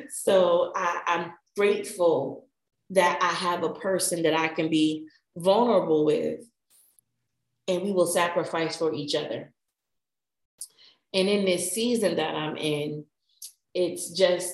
so 0.10 0.74
I, 0.76 1.02
I'm 1.08 1.32
grateful 1.56 2.44
that 2.94 3.20
I 3.22 3.28
have 3.28 3.64
a 3.64 3.74
person 3.74 4.24
that 4.24 4.34
I 4.34 4.48
can 4.48 4.70
be 4.70 5.08
vulnerable 5.36 6.06
with 6.06 6.42
and 7.68 7.82
we 7.82 7.92
will 7.92 8.08
sacrifice 8.08 8.76
for 8.76 8.94
each 8.94 9.16
other. 9.16 9.52
And 11.14 11.30
in 11.30 11.46
this 11.46 11.72
season 11.72 12.18
that 12.18 12.36
I'm 12.36 12.58
in, 12.58 13.06
it's 13.74 14.12
just 14.12 14.54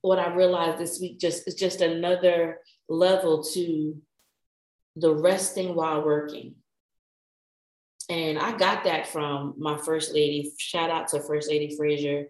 what 0.00 0.18
I 0.18 0.32
realized 0.34 0.78
this 0.78 1.00
week 1.00 1.18
just 1.18 1.46
it's 1.46 1.56
just 1.56 1.80
another 1.80 2.60
level 2.88 3.42
to 3.42 4.00
the 4.96 5.14
resting 5.14 5.74
while 5.74 6.04
working. 6.04 6.54
And 8.08 8.38
I 8.38 8.56
got 8.56 8.84
that 8.84 9.06
from 9.06 9.54
my 9.58 9.76
first 9.76 10.14
lady. 10.14 10.50
Shout 10.58 10.88
out 10.88 11.08
to 11.08 11.20
First 11.20 11.50
Lady 11.50 11.76
Frazier. 11.76 12.28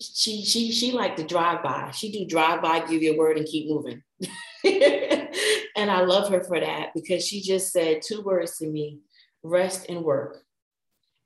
She 0.00 0.44
she 0.44 0.72
she 0.72 0.92
like 0.92 1.16
to 1.16 1.24
drive 1.24 1.62
by. 1.62 1.90
She 1.92 2.12
do 2.12 2.26
drive 2.26 2.60
by, 2.62 2.80
give 2.86 3.02
you 3.02 3.14
a 3.14 3.16
word, 3.16 3.38
and 3.38 3.46
keep 3.46 3.68
moving. 3.68 4.02
and 4.64 5.90
I 5.90 6.02
love 6.02 6.30
her 6.30 6.42
for 6.44 6.60
that 6.60 6.90
because 6.94 7.26
she 7.26 7.40
just 7.40 7.72
said 7.72 8.02
two 8.02 8.22
words 8.22 8.58
to 8.58 8.66
me. 8.66 9.00
rest 9.42 9.86
and 9.88 10.02
work. 10.02 10.42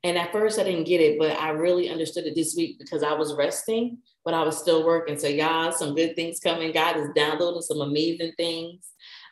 And 0.03 0.17
at 0.17 0.33
first 0.33 0.59
I 0.59 0.65
didn't 0.65 0.85
get 0.85 1.01
it, 1.01 1.19
but 1.19 1.39
I 1.39 1.51
really 1.51 1.91
understood 1.91 2.27
it 2.27 2.35
this 2.35 2.55
week 2.57 2.79
because 2.79 3.03
I 3.03 3.13
was 3.13 3.35
resting, 3.35 3.99
but 4.25 4.35
I 4.35 4.43
was 4.43 4.57
still 4.59 4.85
working. 4.85 5.19
So 5.19 5.29
y'all, 5.29 5.73
some 5.73 5.95
good 5.95 6.17
things 6.17 6.41
coming. 6.41 6.73
God 6.73 6.97
is 6.97 7.09
downloading 7.15 7.63
some 7.63 7.81
amazing 7.81 8.33
things. 8.37 8.87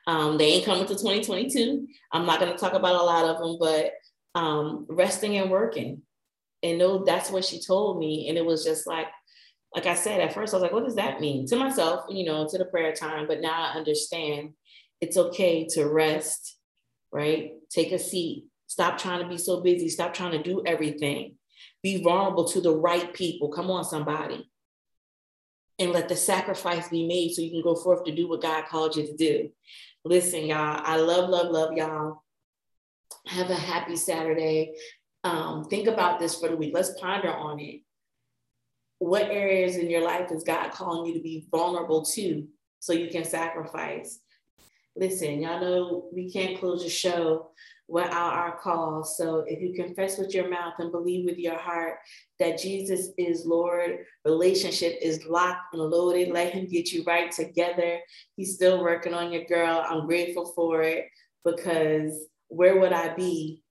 Um, 0.07 0.39
they 0.39 0.55
ain't 0.55 0.65
coming 0.65 0.87
to 0.87 0.95
2022. 0.95 1.87
I'm 2.13 2.27
not 2.27 2.41
going 2.41 2.53
to 2.53 2.59
talk 2.59 2.75
about 2.75 3.01
a 3.01 3.05
lot 3.05 3.25
of 3.25 3.39
them, 3.39 3.57
but 3.61 3.93
um, 4.35 4.87
resting 4.89 5.37
and 5.37 5.51
working. 5.51 6.03
And 6.63 6.79
no, 6.79 7.05
that's 7.05 7.31
what 7.31 7.45
she 7.45 7.61
told 7.61 7.99
me. 7.99 8.29
And 8.29 8.37
it 8.37 8.45
was 8.45 8.65
just 8.65 8.87
like, 8.87 9.07
like 9.75 9.87
I 9.87 9.95
said, 9.95 10.21
at 10.21 10.33
first 10.33 10.53
I 10.53 10.57
was 10.57 10.63
like, 10.63 10.73
what 10.73 10.85
does 10.85 10.97
that 10.97 11.21
mean 11.21 11.47
to 11.49 11.57
myself, 11.57 12.05
you 12.09 12.25
know, 12.25 12.49
to 12.49 12.59
the 12.59 12.65
prayer 12.65 12.93
time? 12.93 13.27
But 13.27 13.41
now 13.41 13.53
I 13.53 13.77
understand 13.77 14.55
it's 15.01 15.17
okay 15.17 15.67
to 15.73 15.87
rest, 15.87 16.57
right? 17.13 17.53
Take 17.71 17.93
a 17.93 17.99
seat, 17.99 18.47
Stop 18.69 18.99
trying 18.99 19.23
to 19.23 19.29
be 19.29 19.39
so 19.39 19.61
busy. 19.63 19.89
Stop 19.89 20.13
trying 20.13 20.33
to 20.33 20.43
do 20.43 20.63
everything. 20.65 21.37
Be 21.83 22.03
vulnerable 22.03 22.45
to 22.49 22.61
the 22.61 22.77
right 22.77 23.13
people. 23.15 23.49
Come 23.49 23.71
on, 23.71 23.83
somebody. 23.83 24.49
And 25.79 25.93
let 25.93 26.09
the 26.09 26.17
sacrifice 26.17 26.89
be 26.89 27.07
made 27.07 27.33
so 27.33 27.41
you 27.41 27.51
can 27.51 27.63
go 27.63 27.75
forth 27.75 28.05
to 28.05 28.15
do 28.15 28.29
what 28.29 28.43
God 28.43 28.67
called 28.67 28.95
you 28.95 29.07
to 29.07 29.17
do. 29.17 29.49
Listen, 30.05 30.47
y'all, 30.47 30.83
I 30.85 30.97
love, 30.97 31.31
love, 31.31 31.51
love 31.51 31.73
y'all. 31.73 32.23
Have 33.27 33.49
a 33.49 33.55
happy 33.55 33.97
Saturday. 33.97 34.75
Um, 35.25 35.65
think 35.65 35.89
about 35.89 36.21
this 36.21 36.39
for 36.39 36.49
the 36.49 36.57
week. 36.57 36.73
Let's 36.75 36.99
ponder 37.01 37.33
on 37.33 37.59
it. 37.61 37.81
What 38.99 39.31
areas 39.31 39.77
in 39.77 39.89
your 39.91 40.03
life 40.03 40.31
is 40.33 40.43
God 40.43 40.73
calling 40.73 41.07
you 41.07 41.15
to 41.15 41.23
be 41.23 41.47
vulnerable 41.51 42.05
to 42.05 42.47
so 42.81 42.93
you 42.93 43.09
can 43.09 43.25
sacrifice? 43.25 44.21
Listen, 44.97 45.41
y'all 45.41 45.61
know 45.61 46.09
we 46.13 46.33
can't 46.33 46.59
close 46.59 46.83
the 46.83 46.91
show 46.91 47.51
without 47.87 48.35
our 48.35 48.59
call. 48.59 49.03
So 49.03 49.45
if 49.47 49.61
you 49.61 49.73
confess 49.73 50.19
with 50.19 50.35
your 50.35 50.51
mouth 50.51 50.75
and 50.79 50.93
believe 50.93 51.25
with 51.25 51.39
your 51.39 51.57
heart 51.57 51.99
that 52.39 52.59
Jesus 52.59 53.09
is 53.17 53.47
Lord, 53.47 54.05
relationship 54.25 54.99
is 55.01 55.25
locked 55.25 55.73
and 55.73 55.83
loaded. 55.83 56.31
Let 56.31 56.53
him 56.53 56.67
get 56.67 56.93
you 56.93 57.03
right 57.05 57.31
together. 57.31 58.01
He's 58.37 58.55
still 58.55 58.83
working 58.83 59.15
on 59.15 59.33
your 59.33 59.45
girl. 59.45 59.85
I'm 59.89 60.07
grateful 60.07 60.53
for 60.55 60.83
it 60.83 61.07
because 61.45 62.27
where 62.49 62.79
would 62.79 62.93
I 62.93 63.15
be 63.15 63.63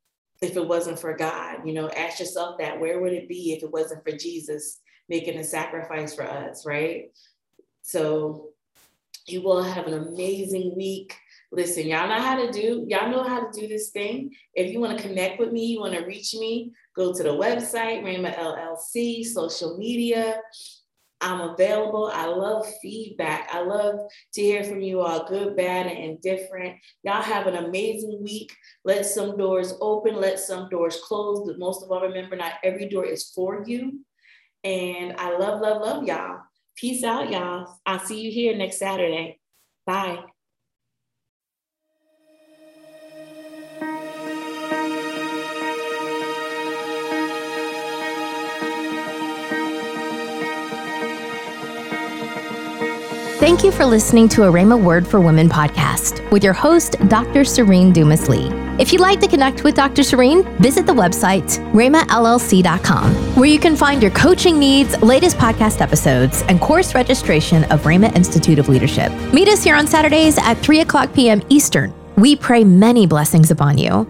if 0.41 0.55
it 0.55 0.67
wasn't 0.67 0.99
for 0.99 1.15
God? 1.15 1.59
You 1.65 1.73
know, 1.73 1.89
ask 1.89 2.19
yourself 2.19 2.57
that. 2.59 2.79
Where 2.79 2.99
would 2.99 3.13
it 3.13 3.29
be 3.29 3.53
if 3.53 3.61
it 3.61 3.71
wasn't 3.71 4.03
for 4.03 4.15
Jesus 4.15 4.79
making 5.09 5.37
a 5.37 5.43
sacrifice 5.43 6.15
for 6.15 6.23
us, 6.23 6.65
right? 6.65 7.11
So 7.81 8.49
you 9.27 9.41
will 9.41 9.63
have 9.63 9.87
an 9.87 9.93
amazing 9.93 10.75
week. 10.75 11.15
Listen, 11.51 11.87
y'all 11.87 12.09
know 12.09 12.21
how 12.21 12.35
to 12.35 12.51
do, 12.51 12.85
y'all 12.87 13.09
know 13.09 13.23
how 13.23 13.49
to 13.49 13.59
do 13.59 13.67
this 13.67 13.89
thing. 13.91 14.33
If 14.53 14.71
you 14.71 14.79
want 14.79 14.97
to 14.97 15.07
connect 15.07 15.39
with 15.39 15.51
me, 15.51 15.65
you 15.65 15.79
want 15.79 15.93
to 15.93 16.05
reach 16.05 16.33
me, 16.33 16.73
go 16.95 17.13
to 17.13 17.23
the 17.23 17.29
website, 17.29 18.03
Rhema 18.03 18.35
LLC, 18.37 19.23
social 19.23 19.77
media. 19.77 20.39
I'm 21.19 21.41
available. 21.41 22.11
I 22.13 22.27
love 22.27 22.67
feedback. 22.81 23.49
I 23.51 23.61
love 23.61 23.99
to 24.33 24.41
hear 24.41 24.63
from 24.63 24.81
you 24.81 25.01
all, 25.01 25.27
good, 25.27 25.55
bad, 25.55 25.87
and 25.87 25.97
indifferent. 25.97 26.75
Y'all 27.03 27.23
have 27.23 27.47
an 27.47 27.55
amazing 27.55 28.21
week. 28.21 28.53
Let 28.83 29.05
some 29.05 29.35
doors 29.35 29.73
open, 29.81 30.15
let 30.15 30.39
some 30.39 30.69
doors 30.69 30.99
close. 31.03 31.47
But 31.47 31.57
most 31.57 31.83
of 31.83 31.91
all, 31.91 32.01
remember, 32.01 32.35
not 32.35 32.53
every 32.63 32.87
door 32.87 33.05
is 33.05 33.31
for 33.31 33.63
you. 33.65 34.01
And 34.63 35.15
I 35.17 35.37
love, 35.37 35.61
love, 35.61 35.81
love 35.81 36.03
y'all. 36.03 36.41
Peace 36.75 37.03
out, 37.03 37.31
y'all. 37.31 37.79
I'll 37.85 37.99
see 37.99 38.21
you 38.21 38.31
here 38.31 38.55
next 38.55 38.77
Saturday. 38.77 39.39
Bye. 39.85 40.23
Thank 53.39 53.63
you 53.63 53.71
for 53.71 53.85
listening 53.85 54.27
to 54.29 54.43
a 54.43 54.51
Rhema 54.51 54.81
Word 54.81 55.07
for 55.07 55.21
Women 55.21 55.47
podcast 55.47 56.29
with 56.31 56.43
your 56.43 56.53
host, 56.53 56.97
Dr. 57.07 57.45
Serene 57.45 57.93
Dumas 57.93 58.27
Lee. 58.27 58.66
If 58.79 58.93
you'd 58.93 59.01
like 59.01 59.19
to 59.21 59.27
connect 59.27 59.63
with 59.63 59.75
Dr. 59.75 60.03
Serene, 60.03 60.43
visit 60.57 60.85
the 60.85 60.93
website, 60.93 61.57
rhemallc.com, 61.73 63.11
where 63.35 63.49
you 63.49 63.59
can 63.59 63.75
find 63.75 64.01
your 64.01 64.11
coaching 64.11 64.59
needs, 64.59 64.95
latest 65.01 65.37
podcast 65.37 65.81
episodes, 65.81 66.43
and 66.43 66.61
course 66.61 66.93
registration 66.93 67.63
of 67.65 67.81
Rhema 67.81 68.15
Institute 68.15 68.59
of 68.59 68.69
Leadership. 68.69 69.11
Meet 69.33 69.47
us 69.47 69.63
here 69.63 69.75
on 69.75 69.87
Saturdays 69.87 70.37
at 70.37 70.55
3 70.55 70.81
o'clock 70.81 71.11
p.m. 71.13 71.41
Eastern. 71.49 71.91
We 72.17 72.35
pray 72.35 72.63
many 72.63 73.07
blessings 73.07 73.49
upon 73.49 73.79
you. 73.79 74.07